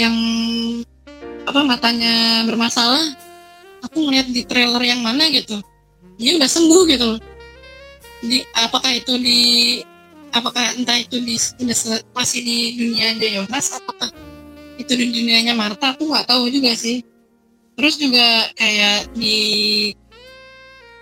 yang 0.01 0.17
apa 1.45 1.61
matanya 1.61 2.41
bermasalah 2.49 3.13
aku 3.85 4.09
ngeliat 4.09 4.33
di 4.33 4.41
trailer 4.49 4.81
yang 4.81 5.05
mana 5.05 5.29
gitu 5.29 5.61
dia 6.17 6.33
udah 6.41 6.49
sembuh 6.49 6.81
gitu 6.89 7.09
di 8.25 8.41
apakah 8.57 8.97
itu 8.97 9.13
di 9.21 9.39
apakah 10.33 10.73
entah 10.73 10.97
itu 10.97 11.21
di 11.21 11.37
udah 11.37 12.01
masih 12.17 12.41
di 12.41 12.57
dunianya 12.81 13.45
Jonas 13.45 13.77
apakah 13.77 14.09
itu 14.79 14.95
di 14.95 15.05
dunianya 15.11 15.53
Martha 15.53 15.93
aku 15.93 16.07
nggak 16.09 16.25
tahu 16.25 16.47
juga 16.49 16.71
sih. 16.73 17.03
Terus 17.75 17.95
juga 17.99 18.47
kayak 18.55 19.11
di 19.13 19.39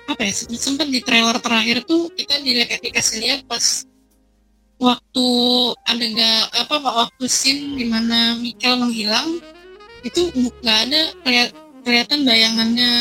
apa 0.10 0.22
ya 0.26 0.34
sempat 0.34 0.90
di 0.90 1.00
trailer 1.06 1.38
terakhir 1.38 1.86
tuh 1.86 2.10
kita 2.12 2.42
dilihat 2.42 2.80
dikasih 2.82 3.18
lihat 3.22 3.42
pas 3.46 3.87
waktu 4.78 5.26
ada 5.90 6.04
nggak 6.06 6.42
apa 6.54 6.76
waktu 6.82 7.26
scene 7.26 7.78
di 7.78 7.86
mana 7.90 8.38
Michael 8.38 8.78
menghilang 8.86 9.42
itu 10.06 10.30
nggak 10.62 10.78
ada 10.90 11.02
kelihatan 11.82 12.22
bayangannya 12.24 12.92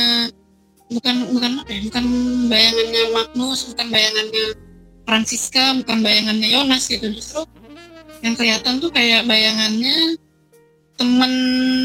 bukan 0.88 1.14
bukan 1.34 1.50
apa 1.60 1.70
ya 1.70 1.80
bukan 1.90 2.04
bayangannya 2.48 3.02
Magnus 3.12 3.60
bukan 3.74 3.86
bayangannya 3.92 4.44
Francisca 5.04 5.64
bukan 5.84 5.98
bayangannya 6.00 6.48
Jonas 6.48 6.88
gitu 6.88 7.12
justru 7.12 7.44
yang 8.24 8.32
kelihatan 8.34 8.80
tuh 8.80 8.88
kayak 8.88 9.28
bayangannya 9.28 10.16
teman 10.96 11.32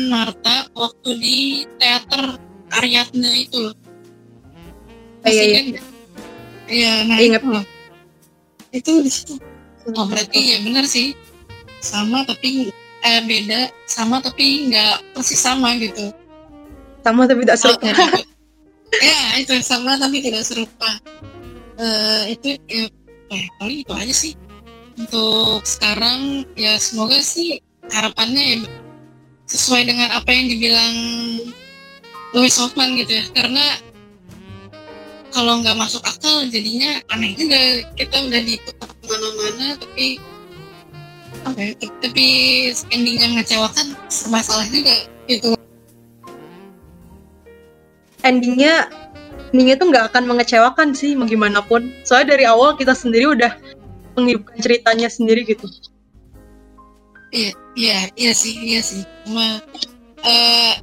Marta 0.08 0.72
waktu 0.72 1.10
di 1.20 1.38
teater 1.76 2.39
Ariadne 2.72 3.44
itu 3.44 3.60
loh 3.60 3.76
Iya, 5.22 5.30
Masih 5.30 5.46
iya. 5.46 5.60
ingat? 5.62 5.86
Iya, 6.66 6.92
nah 7.06 7.18
Ingat. 7.22 7.42
itu. 7.46 7.60
Itu 8.74 8.92
di 9.06 9.12
situ. 9.14 9.34
Oh, 9.89 10.05
berarti 10.05 10.39
ya 10.55 10.57
benar 10.61 10.86
sih. 10.86 11.17
Sama 11.82 12.21
tapi 12.27 12.69
eh 13.01 13.21
beda, 13.25 13.73
sama 13.89 14.21
tapi 14.21 14.69
nggak 14.69 15.17
persis 15.17 15.41
sama 15.41 15.73
gitu. 15.82 16.13
sama 17.01 17.25
tapi 17.25 17.41
tidak 17.41 17.57
serupa 17.57 17.89
Oh, 17.89 18.21
ya, 19.01 19.09
ya, 19.09 19.41
itu 19.41 19.53
sama 19.65 19.97
tapi 19.97 20.21
tidak 20.21 20.45
serupa. 20.45 20.91
Eh 21.82 22.38
itu 22.38 22.61
ya, 22.69 22.86
eh, 23.34 23.45
paling 23.57 23.82
itu 23.82 23.93
aja 23.97 24.13
sih. 24.13 24.34
Untuk 25.01 25.65
sekarang 25.65 26.45
ya 26.53 26.77
semoga 26.77 27.17
sih 27.25 27.57
harapannya 27.89 28.43
ya 28.43 28.57
sesuai 29.49 29.89
dengan 29.89 30.13
apa 30.13 30.29
yang 30.29 30.45
dibilang 30.47 30.95
Louis 32.38 32.53
Hoffman 32.61 33.01
gitu 33.01 33.17
ya. 33.17 33.25
Karena 33.34 33.82
kalau 35.32 35.63
nggak 35.63 35.75
masuk 35.79 36.03
akal 36.03 36.43
jadinya 36.51 36.99
aneh 37.11 37.34
juga. 37.36 37.88
Kita 37.95 38.15
udah 38.27 38.41
diputar 38.43 38.88
ke 38.91 39.05
mana-mana 39.07 39.67
tapi 39.79 40.07
apa 41.41 41.57
ya, 41.57 41.73
tapi 42.05 42.25
endingnya 42.93 43.27
mengecewakan 43.34 43.97
serba 44.11 44.39
salah 44.45 44.67
juga 44.69 44.93
gitu. 45.25 45.57
Endingnya 48.21 48.91
endingnya 49.49 49.75
tuh 49.82 49.88
nggak 49.89 50.05
akan 50.13 50.23
mengecewakan 50.29 50.93
sih 50.93 51.17
mau 51.17 51.25
gimana 51.25 51.65
pun 51.65 51.89
soalnya 52.05 52.38
dari 52.38 52.45
awal 52.45 52.77
kita 52.77 52.93
sendiri 52.93 53.34
udah 53.34 53.57
menghidupkan 54.13 54.59
ceritanya 54.61 55.09
sendiri 55.09 55.41
gitu. 55.47 55.65
Iya, 57.32 58.11
iya 58.19 58.32
sih, 58.36 58.53
iya 58.59 58.84
sih. 58.84 59.01
Cuma 59.23 59.63
eh 60.21 60.75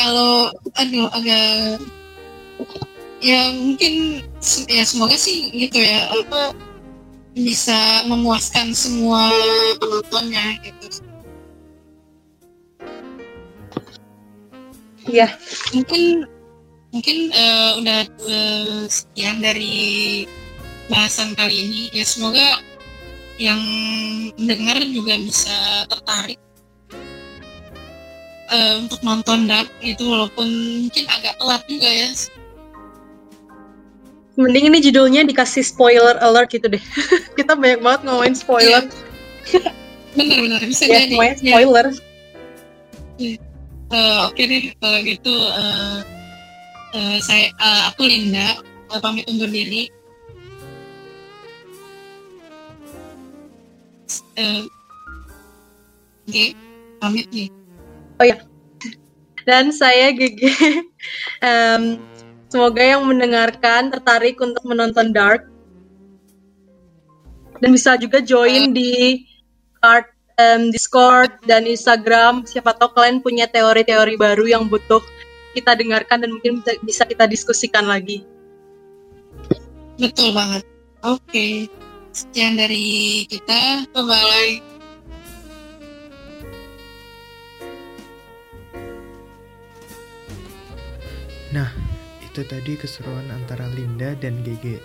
kalau 0.00 0.50
aduh 0.74 1.06
agak 1.12 1.78
ya 3.26 3.50
mungkin 3.50 4.22
ya 4.70 4.86
semoga 4.86 5.18
sih 5.18 5.50
gitu 5.50 5.82
ya 5.82 6.06
apa 6.14 6.54
bisa 7.34 8.06
memuaskan 8.06 8.70
semua 8.72 9.28
penontonnya 9.82 10.56
gitu. 10.62 11.02
Iya. 15.10 15.36
Mungkin 15.74 16.26
mungkin 16.94 17.16
eh, 17.34 17.70
udah 17.82 18.00
eh, 18.08 18.82
sekian 18.88 19.44
dari 19.44 20.24
bahasan 20.88 21.36
kali 21.36 21.54
ini. 21.66 21.82
Ya 21.92 22.08
semoga 22.08 22.62
yang 23.36 23.60
mendengar 24.40 24.80
juga 24.88 25.20
bisa 25.20 25.84
tertarik 25.92 26.40
eh, 28.48 28.74
untuk 28.80 29.04
nonton 29.04 29.44
Dark 29.44 29.68
itu 29.84 30.08
walaupun 30.08 30.48
mungkin 30.88 31.04
agak 31.10 31.36
telat 31.36 31.62
juga 31.68 31.90
ya. 31.90 32.08
Mending 34.36 34.68
ini 34.72 34.78
judulnya 34.84 35.24
dikasih 35.24 35.64
spoiler 35.64 36.16
alert 36.20 36.52
gitu 36.52 36.68
deh 36.68 36.82
kita 37.38 37.56
banyak 37.56 37.80
banget 37.80 38.00
ngomongin 38.04 38.36
spoiler 38.36 38.84
Bener-bener 40.16 40.64
bisa 40.64 40.88
ya 40.88 41.04
jadi. 41.04 41.12
semuanya 41.12 41.34
Ya, 41.36 41.52
spoiler 41.52 41.86
eh, 43.92 44.18
Oke 44.26 44.42
deh 44.44 44.62
kalau 44.80 44.98
gitu 45.04 45.34
eh, 45.34 45.98
eh, 46.96 47.16
saya 47.20 47.52
eh, 47.52 47.82
aku 47.92 48.02
Linda 48.08 48.60
eh, 48.92 49.00
pamit 49.02 49.26
undur 49.28 49.50
diri. 49.50 49.90
Eh, 54.36 54.62
Oke, 56.26 56.44
pamit 56.98 57.26
nih. 57.30 57.48
Dan 59.46 59.70
saya 59.70 60.10
GG. 60.10 60.42
Em, 61.46 62.02
semoga 62.48 62.82
yang 62.82 63.02
mendengarkan 63.06 63.90
tertarik 63.90 64.38
untuk 64.38 64.62
menonton 64.66 65.10
Dark. 65.10 65.46
Dan 67.56 67.72
bisa 67.72 67.96
juga 67.96 68.20
join 68.20 68.76
di 68.76 69.24
card 69.80 70.06
em, 70.36 70.68
Discord 70.68 71.32
dan 71.48 71.64
Instagram. 71.64 72.44
Siapa 72.44 72.76
tahu 72.76 72.92
kalian 72.92 73.24
punya 73.24 73.48
teori-teori 73.48 74.20
baru 74.20 74.44
yang 74.44 74.68
butuh 74.68 75.00
kita 75.56 75.72
dengarkan 75.72 76.20
dan 76.20 76.30
mungkin 76.36 76.60
bisa- 76.84 77.08
kita 77.08 77.24
diskusikan 77.24 77.88
lagi. 77.88 78.28
Betul 79.96 80.36
banget. 80.36 80.68
Oke, 81.00 81.72
sekian 82.12 82.60
dari 82.60 83.24
kita. 83.24 83.88
Bye-bye. 83.96 84.60
Nah, 91.56 91.72
itu 92.36 92.52
tadi 92.52 92.76
keseruan 92.76 93.32
antara 93.32 93.64
Linda 93.72 94.12
dan 94.20 94.44
GG. 94.44 94.76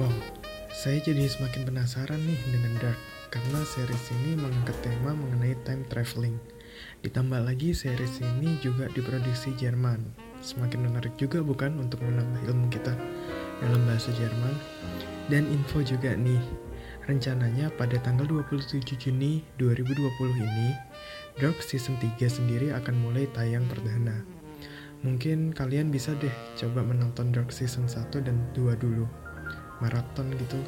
Wow, 0.00 0.08
saya 0.72 1.04
jadi 1.04 1.28
semakin 1.28 1.68
penasaran 1.68 2.16
nih 2.24 2.40
dengan 2.48 2.72
Dark 2.80 2.96
karena 3.28 3.60
series 3.60 4.08
ini 4.16 4.40
mengangkat 4.40 4.72
tema 4.80 5.12
mengenai 5.12 5.52
time 5.68 5.84
traveling. 5.92 6.40
Ditambah 7.04 7.44
lagi 7.44 7.76
series 7.76 8.24
ini 8.24 8.56
juga 8.64 8.88
diproduksi 8.96 9.52
Jerman. 9.60 10.00
Semakin 10.40 10.88
menarik 10.88 11.12
juga 11.20 11.44
bukan 11.44 11.76
untuk 11.76 12.00
menambah 12.00 12.48
ilmu 12.48 12.72
kita 12.72 12.96
dalam 13.60 13.84
bahasa 13.84 14.08
Jerman. 14.16 14.56
Dan 15.28 15.44
info 15.52 15.84
juga 15.84 16.16
nih, 16.16 16.40
rencananya 17.04 17.68
pada 17.76 18.00
tanggal 18.00 18.24
27 18.24 18.80
Juni 18.96 19.44
2020 19.60 20.40
ini, 20.40 20.72
Dark 21.36 21.60
Season 21.60 22.00
3 22.00 22.16
sendiri 22.32 22.72
akan 22.72 22.96
mulai 23.04 23.28
tayang 23.36 23.68
perdana. 23.68 24.35
Mungkin 25.04 25.52
kalian 25.52 25.92
bisa 25.92 26.16
deh 26.16 26.32
coba 26.56 26.80
menonton 26.80 27.34
Dark 27.34 27.52
Season 27.52 27.84
1 27.84 28.24
dan 28.24 28.36
2 28.56 28.76
dulu. 28.80 29.04
Maraton 29.84 30.32
gitu. 30.36 30.60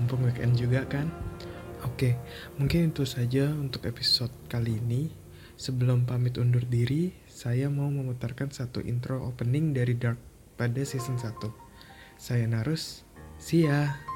Mumpung 0.00 0.24
weekend 0.24 0.56
juga 0.56 0.86
kan. 0.88 1.12
Oke, 1.84 2.16
mungkin 2.60 2.92
itu 2.92 3.04
saja 3.08 3.48
untuk 3.52 3.88
episode 3.88 4.32
kali 4.48 4.80
ini. 4.80 5.12
Sebelum 5.60 6.08
pamit 6.08 6.40
undur 6.40 6.64
diri, 6.64 7.12
saya 7.28 7.68
mau 7.68 7.92
memutarkan 7.92 8.48
satu 8.48 8.80
intro 8.80 9.20
opening 9.28 9.76
dari 9.76 9.92
Dark 9.92 10.16
pada 10.56 10.80
season 10.84 11.20
1. 11.20 11.36
Saya 12.16 12.48
Narus, 12.48 13.04
see 13.36 13.68
ya! 13.68 14.09